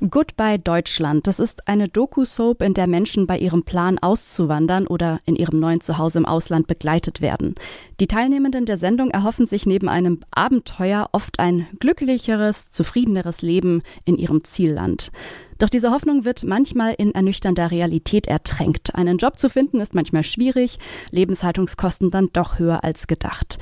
Goodbye 0.00 0.60
Deutschland. 0.60 1.26
Das 1.26 1.40
ist 1.40 1.66
eine 1.66 1.88
Doku-Soap, 1.88 2.62
in 2.62 2.72
der 2.72 2.86
Menschen 2.86 3.26
bei 3.26 3.36
ihrem 3.36 3.64
Plan 3.64 3.98
auszuwandern 3.98 4.86
oder 4.86 5.18
in 5.24 5.34
ihrem 5.34 5.58
neuen 5.58 5.80
Zuhause 5.80 6.18
im 6.18 6.24
Ausland 6.24 6.68
begleitet 6.68 7.20
werden. 7.20 7.56
Die 7.98 8.06
Teilnehmenden 8.06 8.64
der 8.64 8.76
Sendung 8.76 9.10
erhoffen 9.10 9.48
sich 9.48 9.66
neben 9.66 9.88
einem 9.88 10.20
Abenteuer 10.30 11.08
oft 11.10 11.40
ein 11.40 11.66
glücklicheres, 11.80 12.70
zufriedeneres 12.70 13.42
Leben 13.42 13.82
in 14.04 14.18
ihrem 14.18 14.44
Zielland. 14.44 15.10
Doch 15.58 15.68
diese 15.68 15.90
Hoffnung 15.90 16.24
wird 16.24 16.44
manchmal 16.44 16.94
in 16.96 17.12
ernüchternder 17.12 17.72
Realität 17.72 18.28
ertränkt. 18.28 18.94
Einen 18.94 19.18
Job 19.18 19.36
zu 19.36 19.50
finden 19.50 19.80
ist 19.80 19.96
manchmal 19.96 20.22
schwierig, 20.22 20.78
Lebenshaltungskosten 21.10 22.12
dann 22.12 22.28
doch 22.32 22.60
höher 22.60 22.84
als 22.84 23.08
gedacht. 23.08 23.58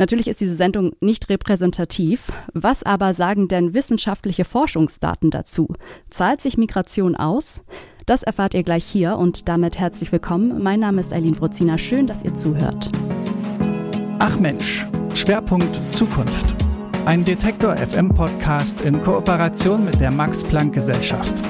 Natürlich 0.00 0.28
ist 0.28 0.40
diese 0.40 0.54
Sendung 0.54 0.92
nicht 1.00 1.28
repräsentativ. 1.28 2.32
Was 2.54 2.82
aber 2.82 3.12
sagen 3.12 3.48
denn 3.48 3.74
wissenschaftliche 3.74 4.46
Forschungsdaten 4.46 5.30
dazu? 5.30 5.74
Zahlt 6.08 6.40
sich 6.40 6.56
Migration 6.56 7.14
aus? 7.16 7.62
Das 8.06 8.22
erfahrt 8.22 8.54
ihr 8.54 8.62
gleich 8.62 8.86
hier 8.86 9.18
und 9.18 9.46
damit 9.50 9.78
herzlich 9.78 10.10
willkommen. 10.10 10.62
Mein 10.62 10.80
Name 10.80 11.02
ist 11.02 11.12
Eileen 11.12 11.34
Frozina. 11.34 11.76
Schön, 11.76 12.06
dass 12.06 12.24
ihr 12.24 12.34
zuhört. 12.34 12.90
Ach 14.20 14.40
Mensch, 14.40 14.88
Schwerpunkt 15.12 15.78
Zukunft. 15.94 16.56
Ein 17.04 17.22
Detektor 17.22 17.76
FM 17.76 18.08
Podcast 18.14 18.80
in 18.80 19.02
Kooperation 19.02 19.84
mit 19.84 20.00
der 20.00 20.10
Max 20.10 20.42
Planck 20.42 20.72
Gesellschaft. 20.72 21.44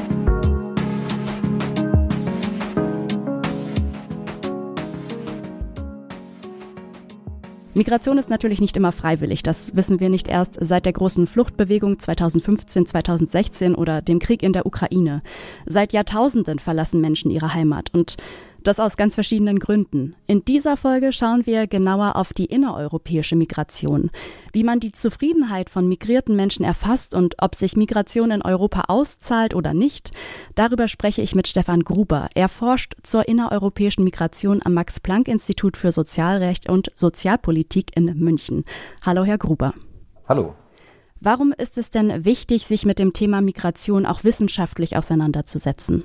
Migration 7.72 8.18
ist 8.18 8.28
natürlich 8.28 8.60
nicht 8.60 8.76
immer 8.76 8.90
freiwillig. 8.90 9.44
Das 9.44 9.76
wissen 9.76 10.00
wir 10.00 10.08
nicht 10.08 10.26
erst 10.26 10.58
seit 10.60 10.86
der 10.86 10.92
großen 10.92 11.28
Fluchtbewegung 11.28 12.00
2015, 12.00 12.86
2016 12.86 13.74
oder 13.76 14.02
dem 14.02 14.18
Krieg 14.18 14.42
in 14.42 14.52
der 14.52 14.66
Ukraine. 14.66 15.22
Seit 15.66 15.92
Jahrtausenden 15.92 16.58
verlassen 16.58 17.00
Menschen 17.00 17.30
ihre 17.30 17.54
Heimat 17.54 17.94
und 17.94 18.16
das 18.64 18.80
aus 18.80 18.96
ganz 18.96 19.14
verschiedenen 19.14 19.58
Gründen. 19.58 20.14
In 20.26 20.44
dieser 20.44 20.76
Folge 20.76 21.12
schauen 21.12 21.46
wir 21.46 21.66
genauer 21.66 22.16
auf 22.16 22.32
die 22.32 22.46
innereuropäische 22.46 23.36
Migration, 23.36 24.10
wie 24.52 24.64
man 24.64 24.80
die 24.80 24.92
Zufriedenheit 24.92 25.70
von 25.70 25.88
migrierten 25.88 26.36
Menschen 26.36 26.64
erfasst 26.64 27.14
und 27.14 27.36
ob 27.40 27.54
sich 27.54 27.76
Migration 27.76 28.30
in 28.30 28.42
Europa 28.42 28.84
auszahlt 28.88 29.54
oder 29.54 29.74
nicht. 29.74 30.10
Darüber 30.54 30.88
spreche 30.88 31.22
ich 31.22 31.34
mit 31.34 31.48
Stefan 31.48 31.84
Gruber. 31.84 32.28
Er 32.34 32.48
forscht 32.48 32.94
zur 33.02 33.28
innereuropäischen 33.28 34.04
Migration 34.04 34.60
am 34.64 34.74
Max-Planck-Institut 34.74 35.76
für 35.76 35.92
Sozialrecht 35.92 36.68
und 36.68 36.90
Sozialpolitik 36.94 37.96
in 37.96 38.06
München. 38.18 38.64
Hallo, 39.04 39.24
Herr 39.24 39.38
Gruber. 39.38 39.74
Hallo. 40.28 40.54
Warum 41.20 41.52
ist 41.52 41.76
es 41.76 41.90
denn 41.90 42.24
wichtig, 42.24 42.66
sich 42.66 42.86
mit 42.86 42.98
dem 42.98 43.12
Thema 43.12 43.42
Migration 43.42 44.06
auch 44.06 44.24
wissenschaftlich 44.24 44.96
auseinanderzusetzen? 44.96 46.04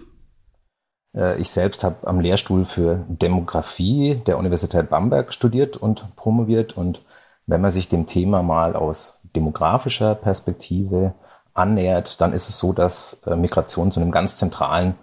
Äh, 1.16 1.40
ich 1.40 1.50
selbst 1.50 1.84
habe 1.84 2.08
am 2.08 2.20
Lehrstuhl 2.20 2.66
für 2.66 3.04
Demografie 3.08 4.22
der 4.28 4.38
Universität 4.38 4.90
Bamberg 4.90 5.34
studiert 5.34 5.78
und 5.78 6.16
promoviert. 6.16 6.78
Und 6.78 7.02
wenn 7.48 7.62
man 7.62 7.72
sich 7.72 7.90
dem 7.90 8.06
Thema 8.06 8.44
mal 8.44 8.76
aus 8.76 9.22
demografischer 9.36 10.16
Perspektive 10.16 11.14
annähert, 11.54 12.20
dann 12.22 12.34
ist 12.34 12.50
es 12.50 12.60
so, 12.60 12.74
dass 12.74 13.24
äh, 13.26 13.36
Migration 13.36 13.92
zu 13.92 14.00
einem 14.00 14.12
ganz 14.12 14.38
zentralen 14.38 14.96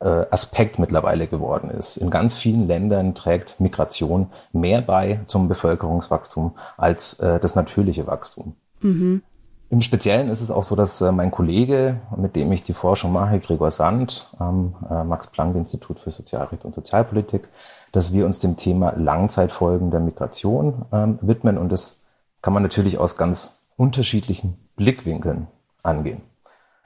äh, 0.00 0.24
Aspekt 0.30 0.78
mittlerweile 0.78 1.26
geworden 1.26 1.70
ist. 1.70 1.96
In 1.96 2.10
ganz 2.10 2.34
vielen 2.36 2.66
Ländern 2.66 3.14
trägt 3.14 3.60
Migration 3.60 4.30
mehr 4.52 4.80
bei 4.80 5.20
zum 5.26 5.48
Bevölkerungswachstum 5.48 6.56
als 6.76 7.16
das 7.16 7.56
natürliche 7.56 8.06
Wachstum. 8.06 8.54
Mhm. 8.80 9.22
Im 9.70 9.82
Speziellen 9.82 10.30
ist 10.30 10.40
es 10.40 10.50
auch 10.50 10.64
so, 10.64 10.76
dass 10.76 11.00
äh, 11.00 11.12
mein 11.12 11.30
Kollege, 11.30 12.00
mit 12.16 12.36
dem 12.36 12.50
ich 12.52 12.62
die 12.62 12.72
Forschung 12.72 13.12
mache, 13.12 13.38
Gregor 13.38 13.70
Sand 13.70 14.34
am 14.38 14.74
äh, 14.90 15.04
Max-Planck-Institut 15.04 16.00
für 16.00 16.10
Sozialrecht 16.10 16.64
und 16.64 16.74
Sozialpolitik, 16.74 17.48
dass 17.92 18.14
wir 18.14 18.24
uns 18.24 18.40
dem 18.40 18.56
Thema 18.56 18.94
Langzeitfolgen 18.96 19.90
der 19.90 20.00
Migration 20.00 20.86
ähm, 20.90 21.18
widmen. 21.20 21.58
Und 21.58 21.70
das 21.70 22.06
kann 22.40 22.54
man 22.54 22.62
natürlich 22.62 22.98
aus 22.98 23.18
ganz 23.18 23.66
unterschiedlichen 23.76 24.56
Blickwinkeln 24.76 25.48
angehen. 25.82 26.22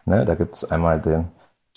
Ne, 0.04 0.24
da 0.24 0.34
gibt 0.34 0.56
es 0.56 0.70
einmal 0.70 1.00
die 1.00 1.24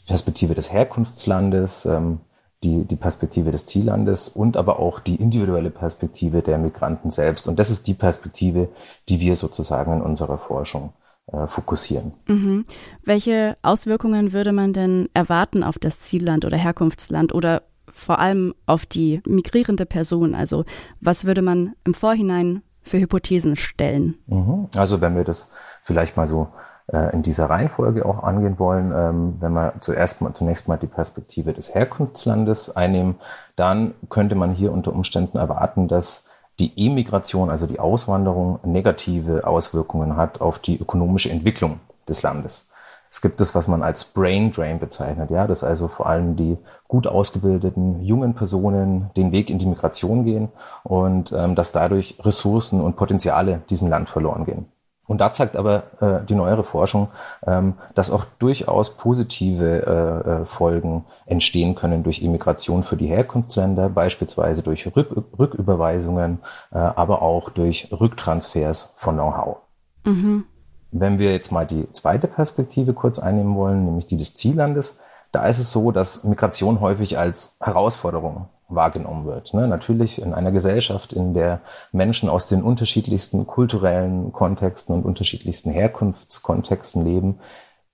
Perspektive 0.08 0.56
des 0.56 0.72
Herkunftslandes, 0.72 1.86
ähm, 1.86 2.22
die, 2.66 2.84
die 2.84 2.96
Perspektive 2.96 3.52
des 3.52 3.66
Ziellandes 3.66 4.28
und 4.28 4.58
aber 4.58 4.80
auch 4.80 5.00
die 5.00 5.16
individuelle 5.16 5.70
Perspektive 5.70 6.42
der 6.42 6.58
Migranten 6.58 7.12
selbst. 7.12 7.48
Und 7.48 7.60
das 7.60 7.70
ist 7.70 7.88
die 7.88 7.94
Perspektive, 7.94 8.70
die 9.08 9.20
wir 9.20 9.36
sozusagen 9.36 9.94
in 9.94 10.02
unserer 10.02 10.38
Forschung 10.38 10.94
äh, 11.32 11.48
fokussieren. 11.48 12.14
Mhm. 12.28 12.66
Welche 13.04 13.58
Auswirkungen 13.62 14.34
würde 14.34 14.52
man 14.52 14.74
denn 14.74 15.10
erwarten 15.14 15.64
auf 15.64 15.78
das 15.78 16.00
Zielland 16.00 16.44
oder 16.44 16.58
Herkunftsland 16.58 17.34
oder 17.34 17.62
vor 17.94 18.20
allem 18.20 18.56
auf 18.66 18.86
die 18.86 19.22
migrierende 19.26 19.86
Person? 19.86 20.34
Also 20.34 20.66
was 21.00 21.26
würde 21.26 21.44
man 21.44 21.74
im 21.86 21.94
Vorhinein 21.94 22.64
für 22.82 23.00
Hypothesen 23.00 23.56
stellen? 23.56 24.16
Mhm. 24.26 24.68
Also 24.76 25.02
wenn 25.02 25.16
wir 25.16 25.24
das 25.24 25.52
vielleicht 25.84 26.18
mal 26.18 26.28
so 26.28 26.48
in 26.88 27.24
dieser 27.24 27.50
Reihenfolge 27.50 28.06
auch 28.06 28.24
angehen 28.24 28.60
wollen. 28.60 28.92
Ähm, 28.96 29.38
wenn 29.40 29.54
wir 29.54 29.74
zuerst 29.80 30.22
mal, 30.22 30.34
zunächst 30.34 30.68
mal 30.68 30.78
die 30.78 30.88
Perspektive 30.88 31.54
des 31.54 31.74
Herkunftslandes 31.74 32.76
einnehmen, 32.76 33.16
dann 33.56 33.96
könnte 34.10 34.36
man 34.36 34.52
hier 34.52 34.72
unter 34.72 34.94
Umständen 34.94 35.38
erwarten, 35.38 35.88
dass 35.88 36.30
die 36.60 36.72
Emigration, 36.78 37.50
also 37.50 37.68
die 37.68 37.80
Auswanderung, 37.80 38.60
negative 38.64 39.46
Auswirkungen 39.46 40.16
hat 40.16 40.42
auf 40.42 40.60
die 40.60 40.80
ökonomische 40.80 41.30
Entwicklung 41.30 41.80
des 42.08 42.22
Landes. 42.22 42.70
Es 43.10 43.22
gibt 43.22 43.40
es, 43.40 43.56
was 43.56 43.68
man 43.68 43.84
als 43.84 44.04
Brain 44.04 44.52
Drain 44.52 44.80
bezeichnet, 44.80 45.30
ja, 45.32 45.48
dass 45.48 45.64
also 45.64 45.88
vor 45.88 46.08
allem 46.08 46.36
die 46.36 46.58
gut 46.88 47.08
ausgebildeten 47.08 48.04
jungen 48.04 48.34
Personen 48.34 49.10
den 49.16 49.32
Weg 49.32 49.50
in 49.50 49.60
die 49.60 49.66
Migration 49.66 50.26
gehen 50.26 50.50
und 50.84 51.32
ähm, 51.32 51.56
dass 51.56 51.72
dadurch 51.72 52.18
Ressourcen 52.22 52.82
und 52.82 52.96
Potenziale 52.96 53.62
diesem 53.70 53.88
Land 53.90 54.10
verloren 54.10 54.46
gehen. 54.46 54.66
Und 55.08 55.20
da 55.20 55.34
zeigt 55.34 55.56
aber 55.56 55.84
äh, 56.02 56.26
die 56.26 56.36
neuere 56.36 56.64
Forschung, 56.64 57.10
ähm, 57.46 57.76
dass 57.94 58.10
auch 58.10 58.26
durchaus 58.40 58.98
positive 58.98 59.86
äh, 59.86 60.30
äh, 60.30 60.46
Folgen 60.46 61.06
entstehen 61.26 61.76
können 61.76 62.04
durch 62.04 62.22
Immigration 62.22 62.84
für 62.84 62.98
die 62.98 63.08
Herkunftsländer, 63.08 63.90
beispielsweise 63.90 64.64
durch 64.64 64.96
Rück 64.96 65.26
Rücküberweisungen, 65.38 66.40
äh, 66.72 66.78
aber 66.78 67.22
auch 67.22 67.50
durch 67.52 67.90
Rücktransfers 67.92 68.96
von 68.98 69.16
Know-how. 69.16 69.58
Mhm. 70.06 70.46
Wenn 70.92 71.20
wir 71.20 71.34
jetzt 71.34 71.52
mal 71.52 71.68
die 71.68 71.92
zweite 71.92 72.28
Perspektive 72.28 72.94
kurz 72.94 73.20
einnehmen 73.20 73.56
wollen, 73.56 73.86
nämlich 73.86 74.08
die 74.08 74.18
des 74.18 74.34
Ziellandes, 74.34 75.00
da 75.32 75.46
ist 75.46 75.60
es 75.60 75.72
so, 75.72 75.92
dass 75.92 76.24
Migration 76.24 76.80
häufig 76.80 77.20
als 77.20 77.58
Herausforderung 77.60 78.48
wahrgenommen 78.68 79.26
wird. 79.26 79.54
Ne? 79.54 79.68
Natürlich 79.68 80.22
in 80.22 80.34
einer 80.34 80.52
Gesellschaft, 80.52 81.14
in 81.14 81.34
der 81.34 81.62
Menschen 81.92 82.30
aus 82.30 82.48
den 82.48 82.64
unterschiedlichsten 82.64 83.46
kulturellen 83.46 84.32
Kontexten 84.34 84.96
und 84.96 85.06
unterschiedlichsten 85.06 85.72
Herkunftskontexten 85.72 87.06
leben, 87.06 87.40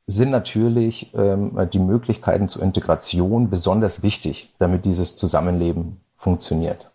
sind 0.08 0.32
natürlich 0.32 1.14
ähm, 1.14 1.70
die 1.72 1.80
Möglichkeiten 1.80 2.50
zur 2.50 2.64
Integration 2.64 3.50
besonders 3.50 4.04
wichtig, 4.04 4.54
damit 4.58 4.86
dieses 4.86 5.16
Zusammenleben 5.16 6.02
funktioniert. 6.16 6.92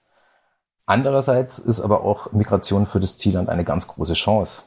Andererseits 0.87 1.59
ist 1.59 1.81
aber 1.81 2.03
auch 2.03 2.33
Migration 2.33 2.87
für 2.87 3.01
das 3.01 3.17
Zielland 3.17 3.49
eine 3.49 3.65
ganz 3.65 3.89
große 3.89 4.15
Chance. 4.15 4.65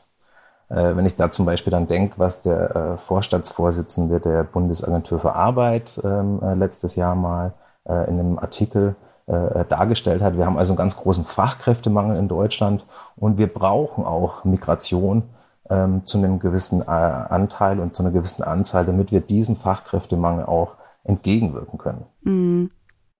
Äh, 0.69 0.95
wenn 0.95 1.05
ich 1.05 1.15
da 1.15 1.31
zum 1.31 1.45
Beispiel 1.45 1.71
dann 1.71 1.87
denke, 1.87 2.15
was 2.17 2.41
der 2.41 2.75
äh, 2.75 2.97
Vorstandsvorsitzende 2.97 4.19
der 4.19 4.43
Bundesagentur 4.43 5.19
für 5.19 5.33
Arbeit 5.33 5.99
ähm, 6.03 6.39
äh, 6.43 6.53
letztes 6.55 6.95
Jahr 6.95 7.15
mal 7.15 7.53
äh, 7.89 8.09
in 8.09 8.19
einem 8.19 8.39
Artikel 8.39 8.95
äh, 9.25 9.65
dargestellt 9.65 10.21
hat. 10.21 10.37
Wir 10.37 10.45
haben 10.45 10.57
also 10.57 10.73
einen 10.73 10.77
ganz 10.77 10.95
großen 10.95 11.25
Fachkräftemangel 11.25 12.17
in 12.17 12.27
Deutschland 12.27 12.85
und 13.15 13.37
wir 13.37 13.47
brauchen 13.47 14.05
auch 14.05 14.43
Migration 14.43 15.23
ähm, 15.69 16.05
zu 16.05 16.17
einem 16.17 16.39
gewissen 16.39 16.81
äh, 16.81 16.85
Anteil 16.85 17.79
und 17.79 17.95
zu 17.95 18.03
einer 18.03 18.11
gewissen 18.11 18.43
Anzahl, 18.43 18.85
damit 18.85 19.11
wir 19.11 19.21
diesem 19.21 19.55
Fachkräftemangel 19.55 20.45
auch 20.45 20.75
entgegenwirken 21.03 21.77
können. 21.77 22.05
Mhm. 22.21 22.71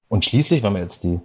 Und 0.07 0.25
schließlich, 0.25 0.63
wenn 0.63 0.73
wir 0.73 0.81
jetzt 0.81 1.03
die, 1.03 1.19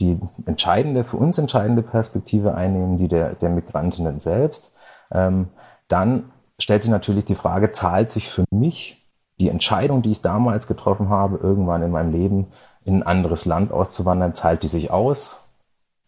die 0.00 0.18
entscheidende, 0.46 1.04
für 1.04 1.18
uns 1.18 1.38
entscheidende 1.38 1.82
Perspektive 1.82 2.54
einnehmen, 2.54 2.96
die 2.96 3.08
der, 3.08 3.34
der 3.34 3.50
Migrantinnen 3.50 4.20
selbst, 4.20 4.74
ähm, 5.12 5.48
dann 5.88 6.30
stellt 6.58 6.82
sich 6.82 6.92
natürlich 6.92 7.26
die 7.26 7.34
Frage, 7.34 7.72
zahlt 7.72 8.10
sich 8.10 8.28
für 8.28 8.44
mich 8.50 9.06
die 9.40 9.48
Entscheidung, 9.48 10.02
die 10.02 10.12
ich 10.12 10.22
damals 10.22 10.66
getroffen 10.66 11.08
habe, 11.08 11.38
irgendwann 11.42 11.82
in 11.82 11.90
meinem 11.90 12.12
Leben, 12.12 12.46
in 12.90 13.02
ein 13.02 13.02
anderes 13.04 13.44
Land 13.44 13.72
auszuwandern, 13.72 14.34
zahlt 14.34 14.64
die 14.64 14.68
sich 14.68 14.90
aus, 14.90 15.48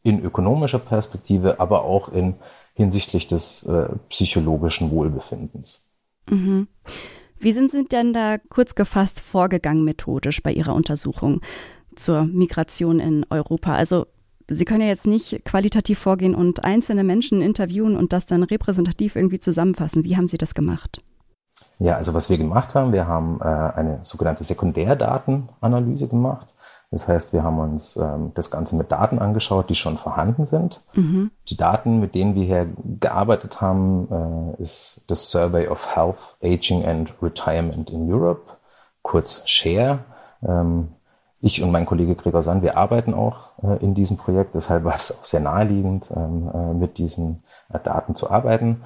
in 0.02 0.22
ökonomischer 0.22 0.80
Perspektive, 0.80 1.60
aber 1.60 1.84
auch 1.84 2.08
in 2.08 2.34
hinsichtlich 2.74 3.28
des 3.28 3.62
äh, 3.64 3.88
psychologischen 4.08 4.90
Wohlbefindens. 4.90 5.90
Mhm. 6.28 6.66
Wie 7.38 7.52
sind 7.52 7.70
Sie 7.70 7.84
denn 7.84 8.12
da 8.12 8.38
kurz 8.38 8.74
gefasst 8.74 9.20
vorgegangen 9.20 9.84
methodisch 9.84 10.42
bei 10.42 10.52
Ihrer 10.52 10.74
Untersuchung 10.74 11.40
zur 11.94 12.24
Migration 12.24 12.98
in 12.98 13.26
Europa? 13.30 13.74
Also 13.74 14.06
Sie 14.48 14.64
können 14.64 14.80
ja 14.80 14.88
jetzt 14.88 15.06
nicht 15.06 15.44
qualitativ 15.44 15.98
vorgehen 16.00 16.34
und 16.34 16.64
einzelne 16.64 17.04
Menschen 17.04 17.40
interviewen 17.40 17.96
und 17.96 18.12
das 18.12 18.26
dann 18.26 18.42
repräsentativ 18.42 19.14
irgendwie 19.14 19.40
zusammenfassen. 19.40 20.04
Wie 20.04 20.16
haben 20.16 20.26
Sie 20.26 20.38
das 20.38 20.54
gemacht? 20.54 21.00
Ja, 21.78 21.96
also 21.96 22.14
was 22.14 22.28
wir 22.28 22.38
gemacht 22.38 22.74
haben, 22.74 22.92
wir 22.92 23.06
haben 23.06 23.40
äh, 23.40 23.44
eine 23.44 24.00
sogenannte 24.02 24.44
Sekundärdatenanalyse 24.44 26.08
gemacht. 26.08 26.54
Das 26.92 27.08
heißt, 27.08 27.32
wir 27.32 27.42
haben 27.42 27.58
uns 27.58 27.96
ähm, 27.96 28.32
das 28.34 28.50
Ganze 28.50 28.76
mit 28.76 28.92
Daten 28.92 29.18
angeschaut, 29.18 29.70
die 29.70 29.74
schon 29.74 29.96
vorhanden 29.96 30.44
sind. 30.44 30.82
Mhm. 30.92 31.30
Die 31.48 31.56
Daten, 31.56 32.00
mit 32.00 32.14
denen 32.14 32.34
wir 32.34 32.44
hier 32.44 32.68
gearbeitet 33.00 33.62
haben, 33.62 34.54
äh, 34.58 34.62
ist 34.62 35.04
das 35.08 35.30
Survey 35.30 35.68
of 35.68 35.96
Health, 35.96 36.36
Aging 36.42 36.84
and 36.84 37.14
Retirement 37.22 37.90
in 37.90 38.12
Europe, 38.12 38.42
kurz 39.00 39.42
SHARE. 39.48 40.00
Ähm, 40.46 40.88
ich 41.40 41.62
und 41.62 41.72
mein 41.72 41.86
Kollege 41.86 42.14
Gregor 42.14 42.42
Sand, 42.42 42.62
wir 42.62 42.76
arbeiten 42.76 43.14
auch 43.14 43.58
äh, 43.62 43.82
in 43.82 43.94
diesem 43.94 44.18
Projekt, 44.18 44.54
deshalb 44.54 44.84
war 44.84 44.94
es 44.94 45.18
auch 45.18 45.24
sehr 45.24 45.40
naheliegend, 45.40 46.12
ähm, 46.14 46.50
äh, 46.54 46.74
mit 46.74 46.98
diesen 46.98 47.42
äh, 47.72 47.78
Daten 47.82 48.14
zu 48.14 48.30
arbeiten. 48.30 48.82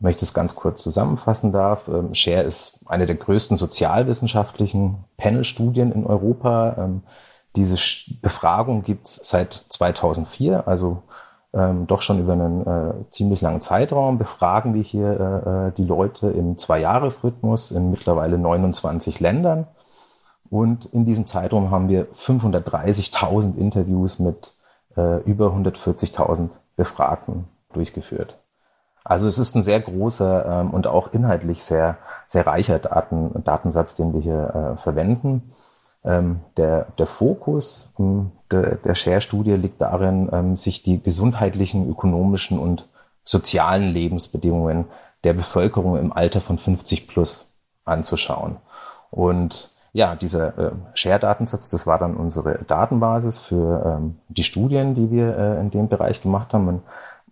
Ähm, 0.00 0.04
wenn 0.04 0.10
ich 0.10 0.16
das 0.16 0.34
ganz 0.34 0.54
kurz 0.54 0.82
zusammenfassen 0.82 1.52
darf, 1.52 1.88
ähm, 1.88 2.14
Share 2.14 2.42
ist 2.42 2.80
eine 2.88 3.06
der 3.06 3.16
größten 3.16 3.56
sozialwissenschaftlichen 3.56 5.04
Panel-Studien 5.16 5.92
in 5.92 6.06
Europa. 6.06 6.76
Ähm, 6.78 7.02
diese 7.56 7.76
Befragung 8.22 8.82
gibt's 8.82 9.28
seit 9.28 9.52
2004, 9.52 10.68
also 10.68 11.02
ähm, 11.52 11.86
doch 11.88 12.00
schon 12.00 12.20
über 12.20 12.34
einen 12.34 12.66
äh, 12.66 13.10
ziemlich 13.10 13.40
langen 13.40 13.60
Zeitraum. 13.60 14.18
Befragen 14.18 14.72
wir 14.74 14.82
hier 14.82 15.08
äh, 15.46 15.68
äh 15.68 15.72
die 15.76 15.84
Leute 15.84 16.30
im 16.30 16.56
Zweijahresrhythmus 16.56 17.72
in 17.72 17.90
mittlerweile 17.90 18.38
29 18.38 19.18
Ländern. 19.20 19.66
Und 20.48 20.86
in 20.86 21.04
diesem 21.06 21.26
Zeitraum 21.26 21.70
haben 21.70 21.88
wir 21.88 22.08
530.000 22.12 23.56
Interviews 23.56 24.18
mit 24.18 24.54
über 25.24 25.54
140.000 25.54 26.58
Befragten 26.74 27.44
durchgeführt. 27.72 28.39
Also 29.04 29.26
es 29.26 29.38
ist 29.38 29.54
ein 29.54 29.62
sehr 29.62 29.80
großer 29.80 30.46
ähm, 30.46 30.70
und 30.70 30.86
auch 30.86 31.12
inhaltlich 31.12 31.62
sehr, 31.62 31.98
sehr 32.26 32.46
reicher 32.46 32.78
Daten, 32.78 33.42
Datensatz, 33.44 33.96
den 33.96 34.12
wir 34.12 34.20
hier 34.20 34.76
äh, 34.78 34.82
verwenden. 34.82 35.52
Ähm, 36.04 36.40
der, 36.56 36.86
der 36.98 37.06
Fokus 37.06 37.92
ähm, 37.98 38.32
der, 38.50 38.76
der 38.76 38.94
Share-Studie 38.94 39.52
liegt 39.52 39.80
darin, 39.80 40.28
ähm, 40.32 40.56
sich 40.56 40.82
die 40.82 41.02
gesundheitlichen, 41.02 41.88
ökonomischen 41.88 42.58
und 42.58 42.88
sozialen 43.24 43.90
Lebensbedingungen 43.92 44.86
der 45.24 45.34
Bevölkerung 45.34 45.96
im 45.96 46.12
Alter 46.12 46.40
von 46.40 46.58
50 46.58 47.06
plus 47.08 47.52
anzuschauen. 47.84 48.56
Und 49.10 49.70
ja, 49.92 50.14
dieser 50.14 50.58
äh, 50.58 50.72
Share-Datensatz, 50.94 51.70
das 51.70 51.86
war 51.86 51.98
dann 51.98 52.16
unsere 52.16 52.60
Datenbasis 52.66 53.40
für 53.40 53.84
ähm, 53.84 54.18
die 54.28 54.44
Studien, 54.44 54.94
die 54.94 55.10
wir 55.10 55.36
äh, 55.36 55.60
in 55.60 55.70
dem 55.70 55.88
Bereich 55.88 56.22
gemacht 56.22 56.54
haben. 56.54 56.64
Man 56.64 56.82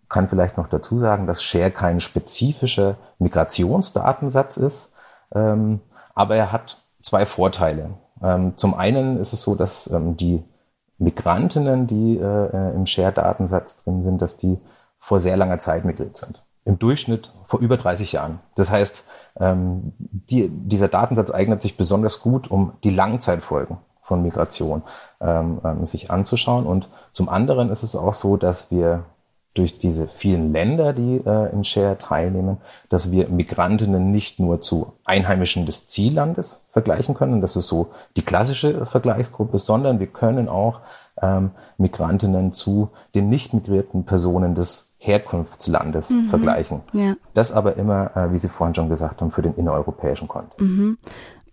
kann 0.09 0.29
vielleicht 0.29 0.57
noch 0.57 0.69
dazu 0.69 0.99
sagen, 0.99 1.27
dass 1.27 1.43
Share 1.43 1.71
kein 1.71 2.01
spezifischer 2.01 2.97
Migrationsdatensatz 3.19 4.57
ist, 4.57 4.93
ähm, 5.35 5.81
aber 6.15 6.37
er 6.37 6.53
hat 6.53 6.83
zwei 7.03 7.27
Vorteile. 7.27 7.91
Ähm, 8.23 8.55
zum 8.57 8.75
einen 8.75 9.19
ist 9.19 9.33
es 9.33 9.43
so, 9.43 9.55
dass 9.55 9.91
ähm, 9.91 10.17
die 10.17 10.43
Migrantinnen, 10.99 11.87
die 11.87 12.19
äh, 12.19 12.75
im 12.75 12.87
Share-Datensatz 12.87 13.85
drin 13.85 14.03
sind, 14.03 14.21
dass 14.21 14.37
die 14.37 14.59
vor 14.99 15.21
sehr 15.21 15.37
langer 15.37 15.59
Zeit 15.59 15.85
Mitglied 15.85 16.17
sind. 16.17 16.43
Im 16.65 16.79
Durchschnitt 16.79 17.33
vor 17.45 17.61
über 17.61 17.77
30 17.77 18.13
Jahren. 18.13 18.41
Das 18.57 18.71
heißt, 18.71 19.09
ähm, 19.39 19.93
die, 19.99 20.49
dieser 20.49 20.89
Datensatz 20.89 21.31
eignet 21.31 21.63
sich 21.63 21.77
besonders 21.77 22.21
gut, 22.21 22.51
um 22.51 22.73
die 22.83 22.91
Langzeitfolgen 22.91 23.79
von 24.03 24.23
Migration 24.23 24.83
ähm, 25.21 25.61
ähm, 25.65 25.87
sich 25.87 26.11
anzuschauen. 26.11 26.67
Und 26.67 26.89
zum 27.13 27.29
anderen 27.29 27.71
ist 27.71 27.85
es 27.85 27.95
auch 27.95 28.15
so, 28.15 28.37
dass 28.37 28.71
wir 28.71 29.05
durch 29.59 29.79
diese 29.79 30.07
vielen 30.07 30.53
Länder, 30.53 30.93
die 30.93 31.21
äh, 31.27 31.53
in 31.53 31.65
Share 31.65 31.99
teilnehmen, 31.99 32.59
dass 32.89 33.11
wir 33.11 33.29
Migrantinnen 33.29 34.13
nicht 34.13 34.39
nur 34.39 34.61
zu 34.61 34.93
Einheimischen 35.05 35.67
des 35.67 35.89
Ziellandes 35.89 36.67
vergleichen 36.71 37.15
können, 37.15 37.41
das 37.41 37.57
ist 37.57 37.67
so 37.67 37.91
die 38.17 38.23
klassische 38.23 38.87
Vergleichsgruppe, 38.87 39.59
sondern 39.59 39.99
wir 39.99 40.07
können 40.07 40.49
auch 40.49 40.81
ähm, 41.21 41.51
Migrantinnen 41.77 42.53
zu 42.53 42.91
den 43.15 43.29
nicht 43.29 43.53
migrierten 43.53 44.05
Personen 44.05 44.55
des 44.55 44.97
Herkunftslandes 44.99 46.11
mhm. 46.11 46.29
vergleichen. 46.29 46.81
Ja. 46.93 47.17
Das 47.35 47.53
aber 47.53 47.77
immer, 47.77 48.17
äh, 48.17 48.33
wie 48.33 48.39
Sie 48.39 48.49
vorhin 48.49 48.75
schon 48.75 48.89
gesagt 48.89 49.21
haben, 49.21 49.31
für 49.31 49.43
den 49.43 49.55
innereuropäischen 49.55 50.29
Kontext. 50.29 50.61
Mhm. 50.61 50.99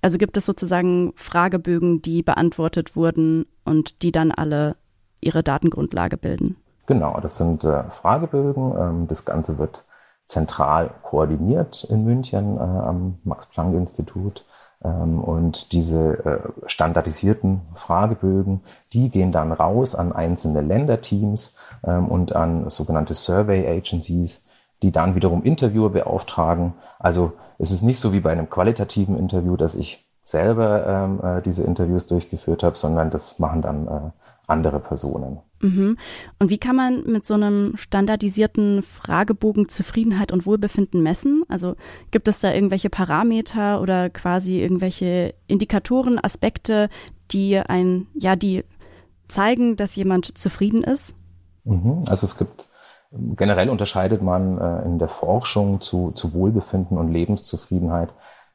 Also 0.02 0.20
gibt 0.20 0.38
es 0.38 0.46
sozusagen 0.46 1.14
Fragebögen, 1.16 2.04
die 2.04 2.22
beantwortet 2.22 2.96
wurden 2.96 3.46
und 3.64 4.04
die 4.04 4.12
dann 4.12 4.32
alle 4.32 4.76
ihre 5.22 5.42
Datengrundlage 5.42 6.18
bilden? 6.18 6.58
Genau, 6.88 7.20
das 7.20 7.38
sind 7.38 7.64
äh, 7.64 7.84
Fragebögen. 7.90 8.74
Ähm, 8.78 9.08
das 9.08 9.26
Ganze 9.26 9.58
wird 9.58 9.84
zentral 10.28 10.92
koordiniert 11.04 11.84
in 11.84 12.04
München 12.04 12.58
äh, 12.58 12.60
am 12.60 13.20
Max-Planck-Institut. 13.24 14.46
Ähm, 14.84 15.20
und 15.20 15.72
diese 15.72 16.26
äh, 16.26 16.40
standardisierten 16.68 17.62
Fragebögen, 17.76 18.62
die 18.94 19.10
gehen 19.10 19.32
dann 19.32 19.52
raus 19.52 19.96
an 19.96 20.12
einzelne 20.12 20.62
Länderteams 20.62 21.58
ähm, 21.86 22.08
und 22.08 22.36
an 22.36 22.70
sogenannte 22.70 23.14
Survey 23.14 23.68
Agencies, 23.68 24.46
die 24.84 24.92
dann 24.92 25.16
wiederum 25.16 25.44
Interviewer 25.44 25.90
beauftragen. 25.90 26.74
Also 27.00 27.34
es 27.58 27.72
ist 27.72 27.82
nicht 27.82 28.00
so 28.00 28.14
wie 28.14 28.20
bei 28.20 28.32
einem 28.32 28.50
qualitativen 28.50 29.18
Interview, 29.18 29.56
dass 29.58 29.76
ich 29.76 30.06
selber 30.24 30.86
ähm, 30.88 31.20
äh, 31.24 31.42
diese 31.42 31.64
Interviews 31.64 32.08
durchgeführt 32.08 32.64
habe, 32.64 32.76
sondern 32.76 33.12
das 33.12 33.40
machen 33.40 33.62
dann 33.62 33.88
äh, 33.88 34.12
andere 34.48 34.80
Personen. 34.80 35.40
Mhm. 35.66 35.98
Und 36.40 36.50
wie 36.50 36.60
kann 36.60 36.76
man 36.76 37.04
mit 37.06 37.26
so 37.26 37.34
einem 37.34 37.76
standardisierten 37.76 38.84
Fragebogen 38.84 39.68
Zufriedenheit 39.68 40.32
und 40.32 40.46
Wohlbefinden 40.46 41.02
messen? 41.02 41.44
Also 41.48 41.76
gibt 42.12 42.28
es 42.28 42.40
da 42.40 42.54
irgendwelche 42.54 42.90
Parameter 42.90 43.82
oder 43.82 44.10
quasi 44.12 44.60
irgendwelche 44.62 45.34
Indikatoren, 45.48 46.24
Aspekte, 46.24 46.90
die 47.32 47.58
ein, 47.58 48.08
ja, 48.14 48.36
die 48.36 48.64
zeigen, 49.28 49.76
dass 49.76 49.96
jemand 49.96 50.38
zufrieden 50.38 50.84
ist? 50.84 51.16
Mhm. 51.64 52.04
Also 52.08 52.26
es 52.26 52.38
gibt 52.38 52.70
generell 53.12 53.70
unterscheidet 53.70 54.22
man 54.22 54.60
äh, 54.60 54.86
in 54.86 55.00
der 55.00 55.08
Forschung 55.08 55.82
zu, 55.82 56.12
zu 56.12 56.34
Wohlbefinden 56.34 56.98
und 56.98 57.12
Lebenszufriedenheit 57.12 58.10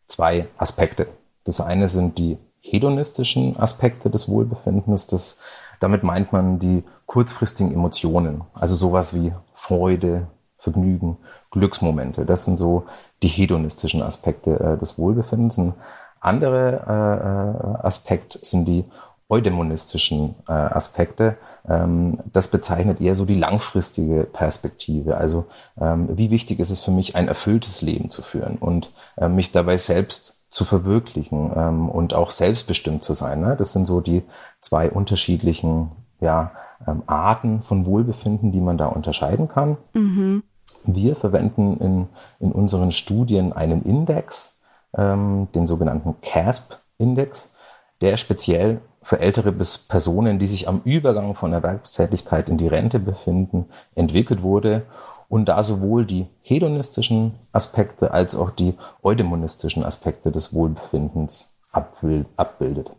zwei 0.07 0.47
Aspekte. 0.59 1.09
Das 1.45 1.61
eine 1.61 1.89
sind 1.89 2.19
die 2.19 2.39
hedonistischen 2.61 3.59
Aspekte 3.59 4.11
des 4.11 4.29
Wohlbefindens. 4.29 5.07
Das 5.07 5.41
damit 5.81 6.03
meint 6.03 6.33
man 6.33 6.59
die 6.59 6.85
kurzfristigen 7.11 7.73
Emotionen, 7.73 8.43
also 8.55 8.77
sowas 8.77 9.17
wie 9.17 9.33
Freude, 9.53 10.29
Vergnügen, 10.59 11.17
Glücksmomente. 11.51 12.25
Das 12.25 12.45
sind 12.45 12.57
so 12.57 12.85
die 13.21 13.27
hedonistischen 13.27 14.01
Aspekte 14.01 14.61
äh, 14.61 14.79
des 14.79 14.97
Wohlbefindens. 14.97 15.59
Ein 15.59 15.75
anderer 16.21 17.83
äh, 17.83 17.85
Aspekt 17.85 18.39
sind 18.43 18.67
die 18.67 18.85
eudämonistischen 19.29 20.37
äh, 20.47 20.53
Aspekte. 20.53 21.37
Ähm, 21.69 22.21
das 22.33 22.47
bezeichnet 22.47 23.01
eher 23.01 23.17
so 23.17 23.25
die 23.25 23.35
langfristige 23.35 24.23
Perspektive. 24.23 25.17
Also 25.17 25.47
ähm, 25.81 26.17
wie 26.17 26.31
wichtig 26.31 26.61
ist 26.61 26.71
es 26.71 26.81
für 26.81 26.93
mich, 26.93 27.17
ein 27.17 27.27
erfülltes 27.27 27.83
Leben 27.83 28.11
zu 28.11 28.23
führen 28.23 28.57
und 28.57 28.93
äh, 29.17 29.29
mich 29.29 29.51
dabei 29.51 29.79
selbst 29.79 30.49
zu 30.49 30.65
verwirklichen 30.65 31.51
ähm, 31.57 31.89
und 31.89 32.15
auch 32.15 32.31
selbstbestimmt 32.31 33.03
zu 33.03 33.15
sein. 33.15 33.41
Ne? 33.41 33.57
Das 33.59 33.73
sind 33.73 33.87
so 33.87 34.01
die 34.01 34.23
zwei 34.61 34.89
unterschiedlichen 34.89 35.91
ja, 36.21 36.53
ähm, 36.87 37.03
Arten 37.07 37.63
von 37.63 37.87
Wohlbefinden, 37.87 38.53
die 38.53 38.61
man 38.61 38.79
da 38.79 38.87
unterscheiden 38.87 39.49
kann. 39.49 39.77
Mhm. 39.93 40.43
Wir 40.85 41.17
verwenden 41.17 41.77
in, 41.79 42.09
in 42.39 42.53
unseren 42.53 42.93
Studien 42.93 43.53
einen 43.53 43.83
Index, 43.83 44.61
ähm, 44.97 45.49
den 45.55 45.67
sogenannten 45.67 46.17
CASP-Index, 46.23 47.55
der 48.01 48.17
speziell 48.17 48.81
für 49.03 49.21
ältere 49.21 49.53
bis 49.53 49.79
Personen, 49.79 50.39
die 50.39 50.47
sich 50.47 50.69
am 50.69 50.83
Übergang 50.85 51.35
von 51.35 51.53
Erwerbstätigkeit 51.53 52.49
in 52.49 52.59
die 52.59 52.69
Rente 52.69 52.99
befinden, 52.99 53.67
entwickelt 53.95 54.43
wurde 54.43 54.83
und 55.29 55.49
da 55.49 55.63
sowohl 55.63 56.05
die 56.05 56.27
hedonistischen 56.43 57.35
Aspekte 57.53 58.11
als 58.11 58.35
auch 58.35 58.51
die 58.51 58.75
eudämonistischen 59.03 59.85
Aspekte 59.85 60.33
des 60.33 60.53
Wohlbefindens 60.53 61.59
abbildet. 61.73 62.91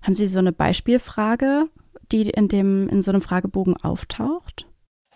Haben 0.00 0.14
Sie 0.14 0.28
so 0.28 0.38
eine 0.38 0.52
Beispielfrage, 0.52 1.66
die 2.12 2.30
in, 2.30 2.48
dem, 2.48 2.88
in 2.88 3.02
so 3.02 3.10
einem 3.10 3.20
Fragebogen 3.20 3.76
auftaucht? 3.82 4.66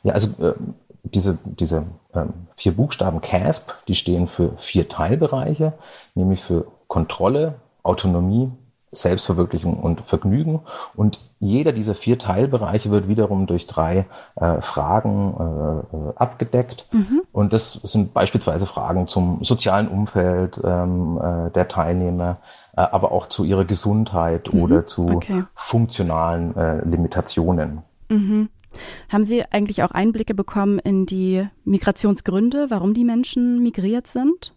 Ja, 0.03 0.15
also 0.15 0.29
äh, 0.45 0.55
diese, 1.03 1.39
diese 1.45 1.87
äh, 2.13 2.25
vier 2.57 2.73
Buchstaben 2.73 3.21
CASP, 3.21 3.75
die 3.89 3.95
stehen 3.95 4.27
für 4.27 4.53
vier 4.59 4.89
Teilbereiche, 4.89 5.75
nämlich 6.15 6.43
für 6.43 6.67
Kontrolle, 6.87 7.55
Autonomie, 7.83 8.51
Selbstverwirklichung 8.91 9.79
und 9.79 10.01
Vergnügen. 10.01 10.61
Und 10.95 11.21
jeder 11.41 11.73
dieser 11.73 11.95
vier 11.95 12.19
Teilbereiche 12.19 12.91
wird 12.91 13.07
wiederum 13.07 13.47
durch 13.47 13.67
drei 13.67 14.07
äh, 14.37 14.61
Fragen 14.61 15.85
äh, 15.93 16.19
abgedeckt. 16.19 16.87
Mhm. 16.93 17.23
Und 17.33 17.53
das 17.53 17.73
sind 17.73 18.15
beispielsweise 18.15 18.67
Fragen 18.67 19.07
zum 19.07 19.45
sozialen 19.45 19.89
Umfeld 19.89 20.61
ähm, 20.65 21.21
äh, 21.23 21.51
der 21.51 21.69
Teilnehmer, 21.69 22.39
aber 22.81 23.13
auch 23.13 23.29
zu 23.29 23.45
ihrer 23.45 23.65
Gesundheit 23.65 24.53
mhm. 24.53 24.63
oder 24.63 24.87
zu 24.87 25.09
okay. 25.09 25.45
funktionalen 25.55 26.57
äh, 26.57 26.85
Limitationen. 26.85 27.83
Mhm. 28.09 28.49
Haben 29.09 29.25
Sie 29.25 29.45
eigentlich 29.51 29.83
auch 29.83 29.91
Einblicke 29.91 30.35
bekommen 30.35 30.79
in 30.79 31.07
die 31.07 31.49
Migrationsgründe, 31.65 32.67
warum 32.71 32.95
die 32.95 33.05
Menschen 33.05 33.63
migriert 33.63 34.07
sind? 34.07 34.55